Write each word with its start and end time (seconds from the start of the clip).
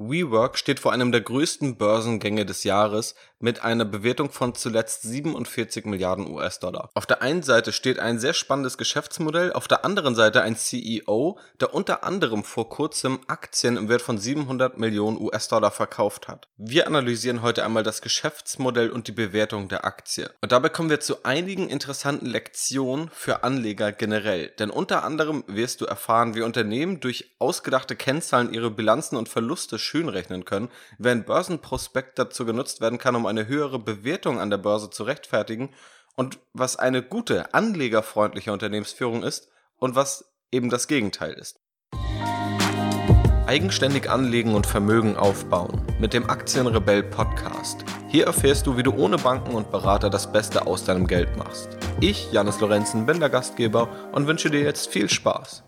WeWork 0.00 0.56
steht 0.56 0.78
vor 0.78 0.92
einem 0.92 1.10
der 1.10 1.22
größten 1.22 1.76
Börsengänge 1.76 2.46
des 2.46 2.62
Jahres 2.62 3.16
mit 3.40 3.62
einer 3.62 3.84
Bewertung 3.84 4.30
von 4.30 4.54
zuletzt 4.54 5.02
47 5.02 5.84
Milliarden 5.86 6.30
US-Dollar. 6.30 6.90
Auf 6.94 7.06
der 7.06 7.20
einen 7.20 7.42
Seite 7.42 7.72
steht 7.72 7.98
ein 7.98 8.20
sehr 8.20 8.32
spannendes 8.32 8.78
Geschäftsmodell, 8.78 9.52
auf 9.52 9.66
der 9.66 9.84
anderen 9.84 10.14
Seite 10.14 10.42
ein 10.42 10.56
CEO, 10.56 11.38
der 11.60 11.74
unter 11.74 12.04
anderem 12.04 12.44
vor 12.44 12.68
kurzem 12.68 13.20
Aktien 13.26 13.76
im 13.76 13.88
Wert 13.88 14.02
von 14.02 14.18
700 14.18 14.78
Millionen 14.78 15.20
US-Dollar 15.20 15.72
verkauft 15.72 16.28
hat. 16.28 16.48
Wir 16.56 16.86
analysieren 16.86 17.42
heute 17.42 17.64
einmal 17.64 17.82
das 17.82 18.00
Geschäftsmodell 18.00 18.90
und 18.90 19.08
die 19.08 19.12
Bewertung 19.12 19.68
der 19.68 19.84
Aktie. 19.84 20.30
Und 20.40 20.52
dabei 20.52 20.68
kommen 20.68 20.90
wir 20.90 21.00
zu 21.00 21.24
einigen 21.24 21.68
interessanten 21.68 22.26
Lektionen 22.26 23.10
für 23.12 23.42
Anleger 23.42 23.90
generell. 23.90 24.48
Denn 24.60 24.70
unter 24.70 25.02
anderem 25.02 25.42
wirst 25.48 25.80
du 25.80 25.86
erfahren, 25.86 26.36
wie 26.36 26.42
Unternehmen 26.42 27.00
durch 27.00 27.32
ausgedachte 27.40 27.96
Kennzahlen 27.96 28.52
ihre 28.52 28.70
Bilanzen 28.70 29.16
und 29.16 29.28
Verluste 29.28 29.78
schönrechnen 29.88 30.44
können, 30.44 30.68
während 30.98 31.26
Börsenprospekt 31.26 32.18
dazu 32.18 32.44
genutzt 32.44 32.80
werden 32.80 32.98
kann, 32.98 33.16
um 33.16 33.26
eine 33.26 33.48
höhere 33.48 33.78
Bewertung 33.78 34.38
an 34.38 34.50
der 34.50 34.58
Börse 34.58 34.90
zu 34.90 35.02
rechtfertigen 35.02 35.70
und 36.14 36.38
was 36.52 36.76
eine 36.76 37.02
gute, 37.02 37.54
anlegerfreundliche 37.54 38.52
Unternehmensführung 38.52 39.22
ist 39.22 39.48
und 39.76 39.94
was 39.94 40.32
eben 40.52 40.70
das 40.70 40.88
Gegenteil 40.88 41.32
ist. 41.32 41.60
Eigenständig 43.46 44.10
anlegen 44.10 44.54
und 44.54 44.66
Vermögen 44.66 45.16
aufbauen 45.16 45.80
mit 45.98 46.12
dem 46.12 46.28
Aktienrebell 46.28 47.02
Podcast. 47.02 47.82
Hier 48.08 48.26
erfährst 48.26 48.66
du, 48.66 48.76
wie 48.76 48.82
du 48.82 48.92
ohne 48.92 49.16
Banken 49.16 49.54
und 49.54 49.70
Berater 49.70 50.10
das 50.10 50.30
Beste 50.30 50.66
aus 50.66 50.84
deinem 50.84 51.06
Geld 51.06 51.34
machst. 51.38 51.68
Ich, 52.00 52.30
Janis 52.30 52.60
Lorenzen, 52.60 53.06
bin 53.06 53.20
der 53.20 53.30
Gastgeber 53.30 53.88
und 54.12 54.26
wünsche 54.26 54.50
dir 54.50 54.60
jetzt 54.60 54.90
viel 54.90 55.08
Spaß. 55.08 55.64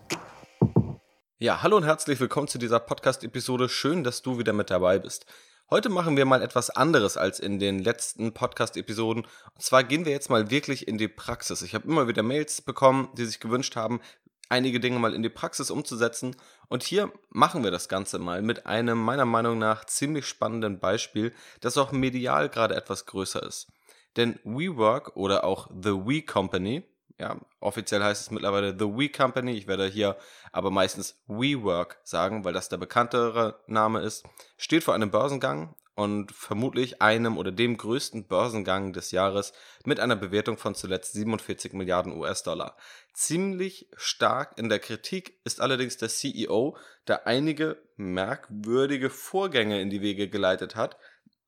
Ja, 1.43 1.63
hallo 1.63 1.75
und 1.75 1.85
herzlich 1.85 2.19
willkommen 2.19 2.47
zu 2.47 2.59
dieser 2.59 2.79
Podcast-Episode. 2.79 3.67
Schön, 3.67 4.03
dass 4.03 4.21
du 4.21 4.37
wieder 4.37 4.53
mit 4.53 4.69
dabei 4.69 4.99
bist. 4.99 5.25
Heute 5.71 5.89
machen 5.89 6.15
wir 6.15 6.23
mal 6.25 6.43
etwas 6.43 6.69
anderes 6.69 7.17
als 7.17 7.39
in 7.39 7.57
den 7.57 7.79
letzten 7.79 8.31
Podcast-Episoden. 8.31 9.23
Und 9.23 9.61
zwar 9.63 9.83
gehen 9.83 10.05
wir 10.05 10.11
jetzt 10.11 10.29
mal 10.29 10.51
wirklich 10.51 10.87
in 10.87 10.99
die 10.99 11.07
Praxis. 11.07 11.63
Ich 11.63 11.73
habe 11.73 11.87
immer 11.87 12.07
wieder 12.07 12.21
Mails 12.21 12.61
bekommen, 12.61 13.09
die 13.17 13.25
sich 13.25 13.39
gewünscht 13.39 13.75
haben, 13.75 14.01
einige 14.49 14.79
Dinge 14.79 14.99
mal 14.99 15.15
in 15.15 15.23
die 15.23 15.29
Praxis 15.29 15.71
umzusetzen. 15.71 16.35
Und 16.67 16.83
hier 16.83 17.11
machen 17.31 17.63
wir 17.63 17.71
das 17.71 17.89
Ganze 17.89 18.19
mal 18.19 18.43
mit 18.43 18.67
einem 18.67 18.99
meiner 18.99 19.25
Meinung 19.25 19.57
nach 19.57 19.85
ziemlich 19.85 20.27
spannenden 20.27 20.79
Beispiel, 20.79 21.33
das 21.59 21.75
auch 21.75 21.91
medial 21.91 22.49
gerade 22.49 22.75
etwas 22.75 23.07
größer 23.07 23.41
ist. 23.41 23.67
Denn 24.15 24.37
WeWork 24.43 25.17
oder 25.17 25.43
auch 25.43 25.71
The 25.71 26.05
We 26.05 26.21
Company 26.21 26.83
ja, 27.21 27.39
offiziell 27.59 28.03
heißt 28.03 28.19
es 28.19 28.31
mittlerweile 28.31 28.71
The 28.77 28.85
We 28.85 29.07
Company. 29.07 29.51
Ich 29.51 29.67
werde 29.67 29.85
hier 29.85 30.17
aber 30.51 30.71
meistens 30.71 31.21
WeWork 31.27 31.99
sagen, 32.03 32.43
weil 32.43 32.53
das 32.53 32.67
der 32.67 32.77
bekanntere 32.77 33.61
Name 33.67 34.01
ist. 34.01 34.25
Steht 34.57 34.83
vor 34.83 34.95
einem 34.95 35.11
Börsengang 35.11 35.75
und 35.93 36.31
vermutlich 36.31 36.99
einem 36.99 37.37
oder 37.37 37.51
dem 37.51 37.77
größten 37.77 38.25
Börsengang 38.25 38.91
des 38.91 39.11
Jahres 39.11 39.53
mit 39.85 39.99
einer 39.99 40.15
Bewertung 40.15 40.57
von 40.57 40.73
zuletzt 40.73 41.13
47 41.13 41.73
Milliarden 41.73 42.17
US-Dollar. 42.17 42.75
Ziemlich 43.13 43.87
stark 43.97 44.57
in 44.57 44.69
der 44.69 44.79
Kritik 44.79 45.39
ist 45.43 45.61
allerdings 45.61 45.97
der 45.97 46.09
CEO, 46.09 46.75
der 47.07 47.27
einige 47.27 47.83
merkwürdige 47.97 49.11
Vorgänge 49.11 49.79
in 49.79 49.91
die 49.91 50.01
Wege 50.01 50.27
geleitet 50.27 50.75
hat, 50.75 50.97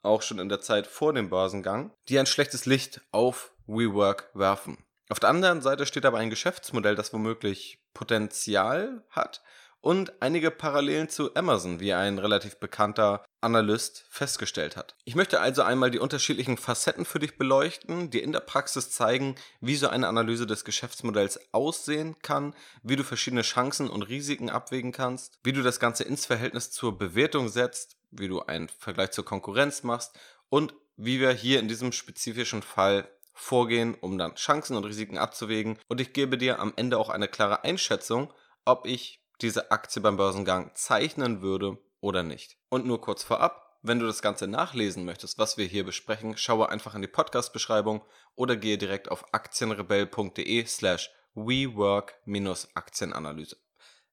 auch 0.03 0.21
schon 0.21 0.37
in 0.37 0.49
der 0.49 0.61
Zeit 0.61 0.85
vor 0.85 1.13
dem 1.13 1.31
Börsengang, 1.31 1.91
die 2.09 2.19
ein 2.19 2.27
schlechtes 2.27 2.67
Licht 2.67 3.01
auf 3.11 3.53
WeWork 3.65 4.29
werfen. 4.35 4.77
Auf 5.13 5.19
der 5.19 5.29
anderen 5.29 5.61
Seite 5.61 5.85
steht 5.85 6.07
aber 6.07 6.17
ein 6.17 6.31
Geschäftsmodell, 6.31 6.95
das 6.95 7.13
womöglich 7.13 7.77
Potenzial 7.93 9.03
hat 9.11 9.43
und 9.79 10.11
einige 10.23 10.49
Parallelen 10.49 11.07
zu 11.07 11.35
Amazon, 11.35 11.79
wie 11.79 11.93
ein 11.93 12.17
relativ 12.17 12.55
bekannter 12.55 13.23
Analyst 13.39 14.05
festgestellt 14.09 14.75
hat. 14.75 14.95
Ich 15.03 15.13
möchte 15.13 15.39
also 15.39 15.61
einmal 15.61 15.91
die 15.91 15.99
unterschiedlichen 15.99 16.57
Facetten 16.57 17.05
für 17.05 17.19
dich 17.19 17.37
beleuchten, 17.37 18.09
dir 18.09 18.23
in 18.23 18.31
der 18.31 18.39
Praxis 18.39 18.89
zeigen, 18.89 19.35
wie 19.61 19.75
so 19.75 19.87
eine 19.87 20.07
Analyse 20.07 20.47
des 20.47 20.65
Geschäftsmodells 20.65 21.39
aussehen 21.53 22.15
kann, 22.23 22.55
wie 22.81 22.95
du 22.95 23.03
verschiedene 23.03 23.43
Chancen 23.43 23.91
und 23.91 24.01
Risiken 24.01 24.49
abwägen 24.49 24.93
kannst, 24.93 25.37
wie 25.43 25.53
du 25.53 25.61
das 25.61 25.79
Ganze 25.79 26.05
ins 26.05 26.25
Verhältnis 26.25 26.71
zur 26.71 26.97
Bewertung 26.97 27.49
setzt, 27.49 27.97
wie 28.09 28.29
du 28.29 28.41
einen 28.41 28.67
Vergleich 28.67 29.11
zur 29.11 29.25
Konkurrenz 29.25 29.83
machst 29.83 30.17
und 30.49 30.73
wie 30.97 31.19
wir 31.19 31.29
hier 31.33 31.59
in 31.59 31.67
diesem 31.67 31.91
spezifischen 31.91 32.63
Fall 32.63 33.07
vorgehen, 33.33 33.95
um 33.95 34.17
dann 34.17 34.35
Chancen 34.35 34.77
und 34.77 34.85
Risiken 34.85 35.17
abzuwägen. 35.17 35.77
Und 35.87 35.99
ich 35.99 36.13
gebe 36.13 36.37
dir 36.37 36.59
am 36.59 36.71
Ende 36.75 36.97
auch 36.97 37.09
eine 37.09 37.27
klare 37.27 37.63
Einschätzung, 37.63 38.31
ob 38.65 38.85
ich 38.85 39.23
diese 39.41 39.71
Aktie 39.71 39.99
beim 40.01 40.17
Börsengang 40.17 40.71
zeichnen 40.75 41.41
würde 41.41 41.79
oder 41.99 42.21
nicht. 42.23 42.57
Und 42.69 42.85
nur 42.85 43.01
kurz 43.01 43.23
vorab, 43.23 43.79
wenn 43.81 43.99
du 43.99 44.05
das 44.05 44.21
Ganze 44.21 44.47
nachlesen 44.47 45.03
möchtest, 45.03 45.37
was 45.37 45.57
wir 45.57 45.65
hier 45.65 45.83
besprechen, 45.83 46.37
schaue 46.37 46.69
einfach 46.69 46.95
in 46.95 47.01
die 47.01 47.09
Podcast-Beschreibung 47.09 48.05
oder 48.35 48.55
gehe 48.55 48.77
direkt 48.77 49.11
auf 49.11 49.33
aktienrebell.de 49.33 50.65
slash 50.65 51.11
WeWork-Aktienanalyse. 51.35 53.57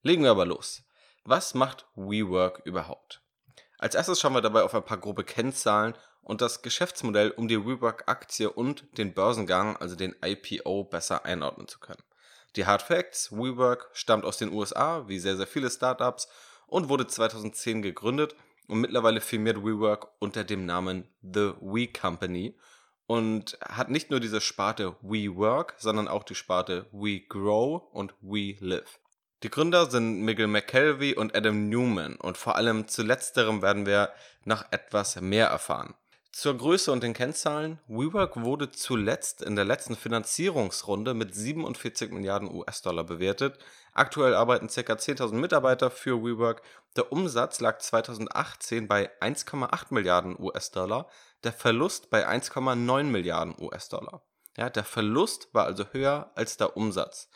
Legen 0.03 0.25
wir 0.25 0.33
aber 0.33 0.47
los. 0.47 0.83
Was 1.25 1.55
macht 1.55 1.87
WeWork 1.95 2.63
überhaupt? 2.65 3.23
Als 3.79 3.95
erstes 3.95 4.21
schauen 4.21 4.35
wir 4.35 4.41
dabei 4.41 4.65
auf 4.65 4.75
ein 4.75 4.85
paar 4.85 4.99
grobe 4.99 5.23
Kennzahlen 5.25 5.95
und 6.23 6.41
das 6.41 6.63
Geschäftsmodell, 6.63 7.31
um 7.31 7.49
die 7.49 7.65
WeWork-Aktie 7.65 8.51
und 8.51 8.99
den 8.99 9.15
Börsengang, 9.15 9.77
also 9.77 9.97
den 9.97 10.15
IPO, 10.25 10.85
besser 10.85 11.25
einordnen 11.25 11.69
zu 11.69 11.79
können. 11.79 12.03
Die 12.57 12.67
Hard 12.67 12.83
Facts, 12.83 13.33
WeWork 13.33 13.91
stammt 13.93 14.25
aus 14.25 14.39
den 14.39 14.53
USA, 14.53 15.07
wie 15.09 15.19
sehr, 15.19 15.37
sehr 15.37 15.47
viele 15.47 15.71
Startups, 15.71 16.29
und 16.67 16.89
wurde 16.89 17.07
2010 17.07 17.83
gegründet 17.83 18.35
und 18.69 18.81
mittlerweile 18.81 19.21
firmiert 19.21 19.65
WeWork 19.65 20.09
unter 20.21 20.45
dem 20.45 20.67
Namen 20.67 21.09
The 21.23 21.53
We 21.61 21.89
Company 21.89 22.57
und 23.07 23.59
hat 23.61 23.91
nicht 23.91 24.11
nur 24.11 24.21
diese 24.21 24.41
Sparte 24.41 24.97
WeWork, 25.03 25.75
sondern 25.79 26.07
auch 26.07 26.23
die 26.23 26.37
Sparte 26.37 26.87
We 26.93 27.21
Grow 27.21 27.83
und 27.93 28.15
We 28.21 28.55
Live. 28.61 29.01
Die 29.43 29.51
Gründer 29.51 29.91
sind 29.91 30.21
Miguel 30.21 30.47
McKelvey 30.47 31.15
und 31.15 31.35
Adam 31.35 31.69
Newman 31.69 32.17
und 32.17 32.37
vor 32.37 32.57
allem 32.57 32.87
zu 32.87 33.03
letzterem 33.03 33.63
werden 33.63 33.87
wir 33.87 34.13
noch 34.45 34.71
etwas 34.71 35.21
mehr 35.21 35.49
erfahren. 35.49 35.95
Zur 36.33 36.57
Größe 36.57 36.93
und 36.93 37.03
den 37.03 37.13
Kennzahlen. 37.13 37.81
WeWork 37.89 38.41
wurde 38.41 38.71
zuletzt 38.71 39.43
in 39.43 39.57
der 39.57 39.65
letzten 39.65 39.97
Finanzierungsrunde 39.97 41.13
mit 41.13 41.35
47 41.35 42.13
Milliarden 42.13 42.49
US-Dollar 42.55 43.03
bewertet. 43.03 43.59
Aktuell 43.95 44.35
arbeiten 44.35 44.69
ca. 44.69 44.93
10.000 44.93 45.35
Mitarbeiter 45.35 45.91
für 45.91 46.23
WeWork. 46.23 46.63
Der 46.97 47.11
Umsatz 47.11 47.61
lag 47.61 47.79
2018 47.79 48.87
bei 48.87 49.11
1,8 49.21 49.87
Milliarden 49.91 50.39
US-Dollar, 50.39 51.09
der 51.43 51.53
Verlust 51.53 52.11
bei 52.11 52.27
1,9 52.29 53.03
Milliarden 53.05 53.57
US-Dollar. 53.59 54.23
Ja, 54.57 54.71
der 54.71 54.85
Verlust 54.85 55.53
war 55.53 55.65
also 55.65 55.87
höher 55.91 56.31
als 56.37 56.57
der 56.57 56.77
Umsatz. 56.77 57.29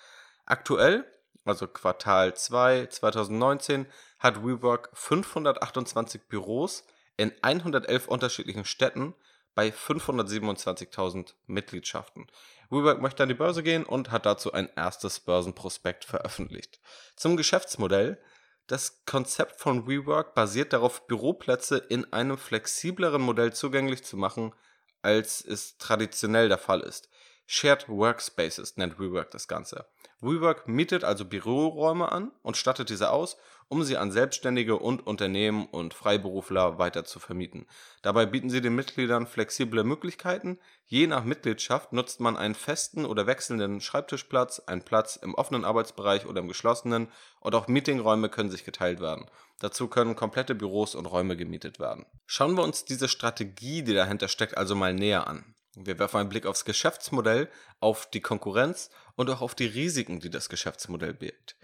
Aktuell, 0.47 1.05
also 1.45 1.67
Quartal 1.67 2.35
2 2.35 2.87
2019, 2.87 3.87
hat 4.21 4.45
WeWork 4.45 4.91
528 4.95 6.29
Büros 6.29 6.85
in 7.17 7.33
111 7.43 8.09
unterschiedlichen 8.09 8.65
Städten 8.65 9.15
bei 9.55 9.69
527.000 9.69 11.35
Mitgliedschaften. 11.47 12.27
WeWork 12.71 13.01
möchte 13.01 13.23
an 13.23 13.29
die 13.29 13.35
Börse 13.35 13.63
gehen 13.63 13.85
und 13.85 14.11
hat 14.11 14.27
dazu 14.27 14.53
ein 14.53 14.69
erstes 14.75 15.21
Börsenprospekt 15.21 16.05
veröffentlicht. 16.05 16.81
Zum 17.17 17.37
Geschäftsmodell. 17.37 18.21
Das 18.67 19.05
Konzept 19.05 19.61
von 19.61 19.87
WeWork 19.87 20.35
basiert 20.35 20.73
darauf, 20.73 21.07
Büroplätze 21.07 21.77
in 21.77 22.11
einem 22.15 22.39
flexibleren 22.39 23.21
Modell 23.21 23.53
zugänglich 23.53 24.05
zu 24.05 24.17
machen, 24.17 24.55
als 25.03 25.45
es 25.45 25.77
traditionell 25.77 26.49
der 26.49 26.57
Fall 26.57 26.81
ist. 26.81 27.11
Shared 27.47 27.89
Workspaces 27.91 28.79
nennt 28.79 28.99
WeWork 28.99 29.31
das 29.31 29.49
Ganze. 29.49 29.87
WeWork 30.21 30.67
mietet 30.67 31.05
also 31.05 31.27
Büroräume 31.27 32.11
an 32.11 32.33
und 32.43 32.57
stattet 32.57 32.89
diese 32.89 33.11
aus, 33.11 33.37
um 33.69 33.83
sie 33.83 33.97
an 33.97 34.13
Selbstständige 34.13 34.77
und 34.77 35.07
Unternehmen 35.07 35.67
und 35.67 35.95
Freiberufler 35.95 36.79
weiter 36.79 37.05
zu 37.05 37.19
vermieten. 37.19 37.67
Dabei 38.03 38.27
bieten 38.27 38.51
sie 38.51 38.61
den 38.61 38.75
Mitgliedern 38.75 39.27
flexible 39.27 39.85
Möglichkeiten. 39.85 40.59
Je 40.87 41.07
nach 41.07 41.25
Mitgliedschaft 41.25 41.93
nutzt 41.93 42.21
man 42.21 42.37
einen 42.37 42.55
festen 42.55 43.05
oder 43.05 43.27
wechselnden 43.27 43.81
Schreibtischplatz, 43.81 44.61
einen 44.61 44.83
Platz 44.83 45.17
im 45.17 45.35
offenen 45.35 45.65
Arbeitsbereich 45.65 46.27
oder 46.27 46.41
im 46.41 46.49
geschlossenen 46.49 47.09
und 47.41 47.55
auch 47.55 47.69
Meetingräume 47.69 48.29
können 48.29 48.51
sich 48.51 48.65
geteilt 48.65 49.01
werden. 49.01 49.27
Dazu 49.61 49.89
können 49.89 50.17
komplette 50.17 50.55
Büros 50.55 50.95
und 50.95 51.07
Räume 51.07 51.37
gemietet 51.37 51.79
werden. 51.79 52.07
Schauen 52.27 52.57
wir 52.57 52.63
uns 52.63 52.85
diese 52.85 53.09
Strategie, 53.09 53.83
die 53.83 53.95
dahinter 53.95 54.29
steckt, 54.29 54.57
also 54.57 54.75
mal 54.75 54.95
näher 54.95 55.27
an. 55.27 55.55
Wir 55.77 55.99
werfen 55.99 56.19
einen 56.19 56.29
Blick 56.29 56.47
aufs 56.47 56.65
Geschäftsmodell, 56.65 57.49
auf 57.81 58.09
die 58.09 58.21
Konkurrenz 58.21 58.91
und 59.17 59.29
auch 59.31 59.41
auf 59.41 59.55
die 59.55 59.67
Risiken, 59.67 60.21
die 60.21 60.31
das 60.31 60.49
Geschäftsmodell 60.49 61.15
birgt. 61.15 61.57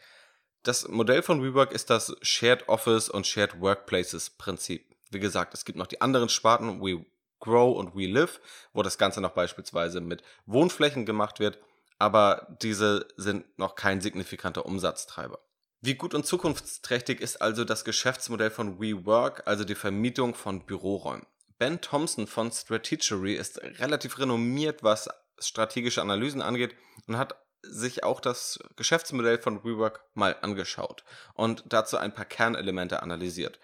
Das 0.63 0.87
Modell 0.89 1.23
von 1.23 1.43
WeWork 1.43 1.73
ist 1.73 1.89
das 1.89 2.15
Shared 2.21 2.69
Office 2.69 3.09
und 3.09 3.27
Shared 3.27 3.61
Workplaces 3.61 4.29
Prinzip. 4.29 4.95
Wie 5.11 5.19
gesagt, 5.19 5.55
es 5.55 5.65
gibt 5.65 5.79
noch 5.79 5.87
die 5.87 6.03
anderen 6.03 6.29
Sparten, 6.29 6.83
We 6.83 7.07
Grow 7.41 7.79
und 7.79 7.97
We 7.97 8.07
Live, 8.07 8.41
wo 8.75 8.83
das 8.83 8.99
Ganze 8.99 9.23
noch 9.23 9.31
beispielsweise 9.31 10.03
mit 10.03 10.23
Wohnflächen 10.45 11.07
gemacht 11.07 11.41
wird, 11.41 11.59
aber 11.99 12.47
diese 12.61 13.09
sind 13.17 13.47
noch 13.59 13.75
kein 13.75 14.03
signifikanter 14.03 14.67
Umsatztreiber. 14.67 15.39
Wie 15.81 15.95
gut 15.95 16.13
und 16.13 16.27
zukunftsträchtig 16.27 17.23
ist 17.23 17.41
also 17.41 17.65
das 17.65 17.87
Geschäftsmodell 17.87 18.51
von 18.51 18.79
WeWork, 18.79 19.47
also 19.47 19.65
die 19.65 19.75
Vermietung 19.75 20.35
von 20.35 20.67
Büroräumen? 20.67 21.25
Ben 21.59 21.81
Thompson 21.81 22.27
von 22.27 22.53
Strategery 22.53 23.35
ist 23.35 23.63
relativ 23.63 24.19
renommiert, 24.19 24.83
was 24.83 25.09
strategische 25.39 26.03
Analysen 26.03 26.43
angeht 26.43 26.75
und 27.07 27.17
hat 27.17 27.35
sich 27.63 28.05
auch 28.05 28.21
das 28.21 28.59
Geschäftsmodell 28.77 29.39
von 29.39 29.65
WeWork 29.65 30.05
mal 30.15 30.37
angeschaut 30.41 31.05
und 31.35 31.65
dazu 31.67 31.97
ein 31.97 32.15
paar 32.15 32.25
Kernelemente 32.25 33.03
analysiert. 33.03 33.59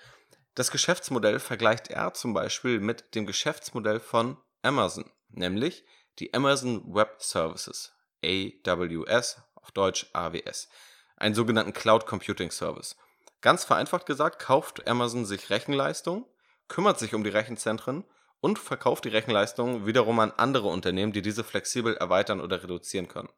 Das 0.55 0.71
Geschäftsmodell 0.71 1.39
vergleicht 1.39 1.89
er 1.89 2.15
zum 2.15 2.33
Beispiel 2.33 2.81
mit 2.81 3.15
dem 3.15 3.27
Geschäftsmodell 3.27 4.01
von 4.01 4.39
Amazon, 4.63 5.11
nämlich 5.29 5.85
die 6.19 6.33
Amazon 6.33 6.95
Web 6.95 7.17
Services, 7.19 7.93
AWS, 8.25 9.39
auf 9.55 9.71
Deutsch 9.73 10.07
AWS, 10.13 10.69
einen 11.17 11.35
sogenannten 11.35 11.73
Cloud 11.73 12.07
Computing 12.07 12.51
Service. 12.51 12.97
Ganz 13.43 13.65
vereinfacht 13.65 14.07
gesagt, 14.07 14.39
kauft 14.39 14.89
Amazon 14.89 15.27
sich 15.27 15.51
Rechenleistung, 15.51 16.27
kümmert 16.69 16.99
sich 16.99 17.15
um 17.15 17.23
die 17.23 17.31
Rechenzentren 17.31 18.05
und 18.41 18.59
verkauft 18.59 19.05
die 19.05 19.11
Rechenleistung 19.11 19.87
wiederum 19.87 20.19
an 20.21 20.33
andere 20.37 20.69
Unternehmen, 20.69 21.13
die 21.13 21.23
diese 21.23 21.45
flexibel 21.45 21.97
erweitern 21.97 22.41
oder 22.41 22.63
reduzieren 22.63 23.09
können. 23.09 23.29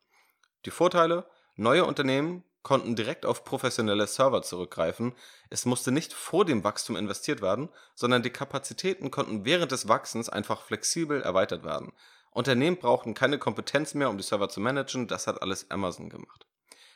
Die 0.65 0.71
Vorteile: 0.71 1.27
Neue 1.57 1.85
Unternehmen 1.85 2.45
konnten 2.63 2.97
direkt 2.97 3.25
auf 3.25 3.45
professionelle 3.45 4.07
Server 4.07 4.43
zurückgreifen, 4.43 5.15
es 5.49 5.65
musste 5.65 5.91
nicht 5.91 6.13
vor 6.13 6.45
dem 6.45 6.65
Wachstum 6.65 6.97
investiert 6.97 7.41
werden, 7.41 7.69
sondern 7.95 8.23
die 8.23 8.31
Kapazitäten 8.31 9.11
konnten 9.11 9.45
während 9.45 9.73
des 9.73 9.89
Wachsens 9.89 10.29
einfach 10.29 10.63
flexibel 10.63 11.23
erweitert 11.23 11.65
werden. 11.65 11.93
Unternehmen 12.31 12.77
brauchten 12.77 13.15
keine 13.15 13.39
Kompetenz 13.39 13.95
mehr, 13.95 14.11
um 14.11 14.19
die 14.19 14.23
Server 14.23 14.49
zu 14.49 14.61
managen, 14.61 15.09
das 15.09 15.27
hat 15.27 15.41
alles 15.41 15.71
Amazon 15.71 16.11
gemacht. 16.11 16.47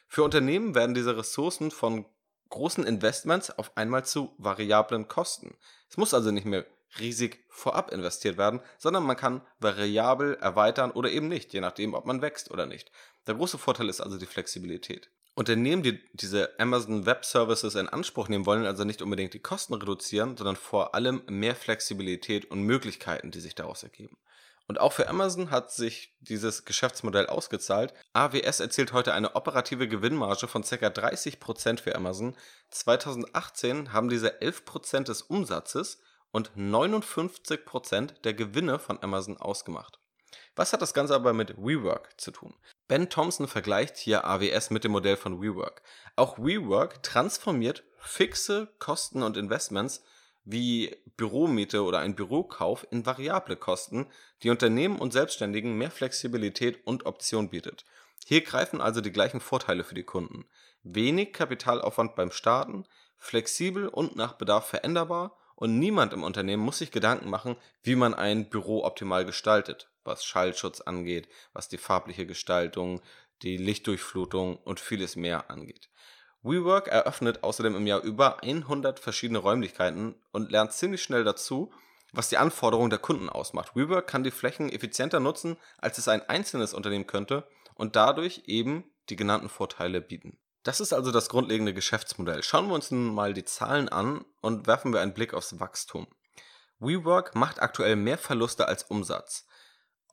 Für 0.09 0.25
Unternehmen 0.25 0.75
werden 0.75 0.95
diese 0.95 1.17
Ressourcen 1.17 1.71
von 1.71 2.05
großen 2.51 2.85
Investments 2.85 3.51
auf 3.51 3.77
einmal 3.77 4.05
zu 4.05 4.35
variablen 4.37 5.09
Kosten. 5.09 5.57
Es 5.89 5.97
muss 5.97 6.13
also 6.13 6.31
nicht 6.31 6.45
mehr 6.45 6.67
riesig 7.01 7.45
vorab 7.49 7.91
investiert 7.91 8.37
werden, 8.37 8.61
sondern 8.77 9.05
man 9.05 9.17
kann 9.17 9.41
variabel 9.59 10.35
erweitern 10.35 10.91
oder 10.91 11.11
eben 11.11 11.29
nicht, 11.29 11.53
je 11.55 11.61
nachdem, 11.61 11.95
ob 11.95 12.05
man 12.05 12.21
wächst 12.21 12.51
oder 12.51 12.67
nicht. 12.67 12.93
Der 13.27 13.35
große 13.35 13.59
Vorteil 13.59 13.89
ist 13.89 14.01
also 14.01 14.19
die 14.19 14.27
Flexibilität. 14.27 15.11
Unternehmen, 15.35 15.83
die 15.83 15.99
diese 16.13 16.51
Amazon 16.59 17.07
Web 17.07 17.25
Services 17.25 17.75
in 17.75 17.89
Anspruch 17.89 18.29
nehmen 18.29 18.45
wollen, 18.45 18.67
also 18.67 18.85
nicht 18.85 19.01
unbedingt 19.01 19.33
die 19.33 19.39
Kosten 19.39 19.75
reduzieren, 19.75 20.37
sondern 20.37 20.57
vor 20.57 20.95
allem 20.95 21.23
mehr 21.27 21.55
Flexibilität 21.55 22.51
und 22.51 22.63
Möglichkeiten, 22.63 23.31
die 23.31 23.41
sich 23.41 23.55
daraus 23.55 23.83
ergeben. 23.83 24.19
Und 24.69 24.81
auch 24.81 24.93
für 24.93 25.09
Amazon 25.09 25.51
hat 25.51 25.73
sich 25.73 26.15
dieses 26.21 26.65
Geschäftsmodell 26.65 27.27
ausgezahlt. 27.27 27.95
AWS 28.13 28.61
erzielt 28.61 28.93
heute 28.93 29.13
eine 29.13 29.35
operative 29.35 29.89
Gewinnmarge 29.89 30.49
von 30.49 30.63
ca. 30.63 30.87
30% 30.87 31.81
für 31.81 31.95
Amazon. 31.95 32.37
2018 32.71 33.93
haben 33.93 34.09
diese 34.09 34.41
11% 34.41 35.05
des 35.05 35.23
Umsatzes 35.23 36.01
und 36.31 36.53
59% 36.57 38.21
der 38.23 38.35
Gewinne 38.35 38.79
von 38.79 39.03
Amazon 39.03 39.37
ausgemacht. 39.37 39.99
Was 40.55 40.75
hat 40.75 40.83
das 40.83 40.93
Ganze 40.93 41.15
aber 41.15 41.33
mit 41.33 41.57
WeWork 41.57 42.21
zu 42.21 42.31
tun? 42.31 42.55
Ben 42.87 43.09
Thompson 43.09 43.49
vergleicht 43.49 43.97
hier 43.97 44.27
AWS 44.27 44.69
mit 44.69 44.85
dem 44.85 44.93
Modell 44.93 45.17
von 45.17 45.41
WeWork. 45.41 45.81
Auch 46.15 46.39
WeWork 46.39 47.03
transformiert 47.03 47.85
fixe 47.97 48.69
Kosten 48.79 49.23
und 49.23 49.39
Investments 49.39 50.05
wie 50.45 50.95
Büromiete 51.17 51.85
oder 51.85 52.01
ein 52.01 52.17
Bürokauf 52.17 52.87
in 52.91 53.07
variable 53.07 53.57
Kosten, 53.57 54.09
die 54.43 54.51
Unternehmen 54.51 54.99
und 54.99 55.13
Selbstständigen 55.13 55.79
mehr 55.79 55.91
Flexibilität 55.91 56.87
und 56.87 57.07
Option 57.07 57.49
bietet. 57.49 57.87
Hier 58.27 58.43
greifen 58.43 58.81
also 58.81 59.01
die 59.01 59.13
gleichen 59.13 59.41
Vorteile 59.41 59.85
für 59.85 59.95
die 59.95 60.03
Kunden. 60.03 60.45
Wenig 60.83 61.33
Kapitalaufwand 61.33 62.15
beim 62.15 62.31
Starten, 62.31 62.85
flexibel 63.17 63.89
und 63.89 64.17
nach 64.17 64.35
Bedarf 64.35 64.67
veränderbar 64.67 65.39
und 65.55 65.79
niemand 65.79 66.13
im 66.13 66.25
Unternehmen 66.25 66.63
muss 66.63 66.79
sich 66.79 66.91
Gedanken 66.91 67.31
machen, 67.31 67.57
wie 67.83 67.95
man 67.95 68.13
ein 68.13 68.51
Büro 68.51 68.85
optimal 68.85 69.25
gestaltet 69.25 69.89
was 70.05 70.25
Schallschutz 70.25 70.81
angeht, 70.81 71.29
was 71.53 71.69
die 71.69 71.79
farbliche 71.79 72.27
Gestaltung, 72.27 73.01
die 73.43 73.57
Lichtdurchflutung 73.57 74.57
und 74.57 74.81
vieles 74.81 75.17
mehr 75.17 75.51
angeht. 75.51 75.91
WeWork 76.43 76.89
eröffnet 76.89 77.45
außerdem 77.45 77.77
im 77.77 77.87
Jahr 77.87 78.03
über 78.03 78.43
100 78.43 78.99
verschiedene 78.99 79.39
Räumlichkeiten 79.39 80.17
und 80.33 80.51
lernt 80.51 80.73
ziemlich 80.73 81.03
schnell 81.03 81.25
dazu, 81.25 81.73
was 82.13 82.29
die 82.29 82.37
Anforderungen 82.37 82.91
der 82.91 82.99
Kunden 82.99 83.29
ausmacht. 83.29 83.75
WeWork 83.75 84.07
kann 84.07 84.25
die 84.25 84.31
Flächen 84.31 84.69
effizienter 84.69 85.21
nutzen, 85.21 85.57
als 85.79 85.99
es 85.99 86.09
ein 86.09 86.29
einzelnes 86.29 86.75
Unternehmen 86.75 87.07
könnte 87.07 87.47
und 87.75 87.97
dadurch 87.97 88.43
eben 88.47 88.85
die 89.09 89.17
genannten 89.17 89.49
Vorteile 89.49 90.01
bieten. 90.01 90.39
Das 90.63 90.81
ist 90.81 90.93
also 90.93 91.11
das 91.11 91.29
grundlegende 91.29 91.75
Geschäftsmodell. 91.75 92.43
Schauen 92.43 92.69
wir 92.69 92.75
uns 92.75 92.91
nun 92.91 93.15
mal 93.15 93.35
die 93.35 93.45
Zahlen 93.45 93.89
an 93.89 94.25
und 94.41 94.67
werfen 94.67 94.93
wir 94.93 95.01
einen 95.01 95.15
Blick 95.15 95.35
aufs 95.35 95.59
Wachstum. 95.59 96.07
WeWork 96.79 97.35
macht 97.35 97.63
aktuell 97.63 97.97
mehr 97.97 98.19
Verluste 98.19 98.67
als 98.67 98.85
Umsatz. 98.85 99.47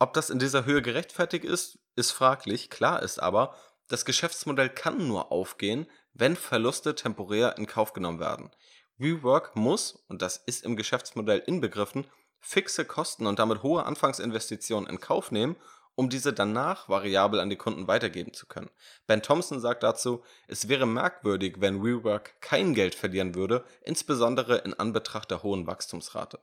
Ob 0.02 0.14
das 0.14 0.30
in 0.30 0.38
dieser 0.38 0.64
Höhe 0.64 0.80
gerechtfertigt 0.80 1.44
ist, 1.44 1.78
ist 1.94 2.12
fraglich. 2.12 2.70
Klar 2.70 3.02
ist 3.02 3.22
aber, 3.22 3.54
das 3.86 4.06
Geschäftsmodell 4.06 4.70
kann 4.70 5.06
nur 5.06 5.30
aufgehen, 5.30 5.86
wenn 6.14 6.36
Verluste 6.36 6.94
temporär 6.94 7.58
in 7.58 7.66
Kauf 7.66 7.92
genommen 7.92 8.18
werden. 8.18 8.50
WeWork 8.96 9.56
muss, 9.56 10.02
und 10.08 10.22
das 10.22 10.38
ist 10.38 10.64
im 10.64 10.76
Geschäftsmodell 10.76 11.40
inbegriffen, 11.40 12.06
fixe 12.40 12.86
Kosten 12.86 13.26
und 13.26 13.38
damit 13.38 13.62
hohe 13.62 13.84
Anfangsinvestitionen 13.84 14.88
in 14.88 15.00
Kauf 15.00 15.32
nehmen, 15.32 15.56
um 15.96 16.08
diese 16.08 16.32
danach 16.32 16.88
variabel 16.88 17.38
an 17.38 17.50
die 17.50 17.56
Kunden 17.56 17.86
weitergeben 17.86 18.32
zu 18.32 18.46
können. 18.46 18.70
Ben 19.06 19.20
Thompson 19.20 19.60
sagt 19.60 19.82
dazu, 19.82 20.24
es 20.48 20.70
wäre 20.70 20.86
merkwürdig, 20.86 21.56
wenn 21.58 21.84
WeWork 21.84 22.40
kein 22.40 22.72
Geld 22.72 22.94
verlieren 22.94 23.34
würde, 23.34 23.66
insbesondere 23.82 24.56
in 24.58 24.72
Anbetracht 24.72 25.30
der 25.30 25.42
hohen 25.42 25.66
Wachstumsrate. 25.66 26.40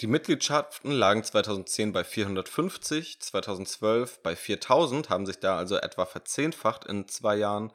Die 0.00 0.08
Mitgliedschaften 0.08 0.90
lagen 0.90 1.22
2010 1.22 1.92
bei 1.92 2.02
450, 2.02 3.20
2012 3.20 4.22
bei 4.24 4.34
4000, 4.34 5.08
haben 5.08 5.24
sich 5.24 5.38
da 5.38 5.56
also 5.56 5.76
etwa 5.76 6.04
verzehnfacht 6.04 6.84
in 6.84 7.06
zwei 7.06 7.36
Jahren. 7.36 7.72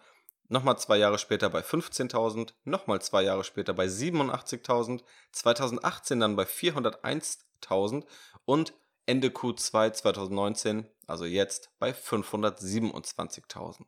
Nochmal 0.50 0.78
zwei 0.78 0.98
Jahre 0.98 1.18
später 1.18 1.50
bei 1.50 1.62
15.000, 1.62 2.54
nochmal 2.66 3.02
zwei 3.02 3.22
Jahre 3.22 3.46
später 3.46 3.74
bei 3.74 3.86
87.000, 3.86 5.02
2018 5.32 6.20
dann 6.20 6.36
bei 6.36 6.44
401.000 6.44 8.06
und 8.44 8.74
Ende 9.06 9.30
Q2 9.30 9.94
2019, 9.94 10.90
also 11.08 11.24
jetzt, 11.24 11.72
bei 11.80 11.92
527.000. 11.92 13.86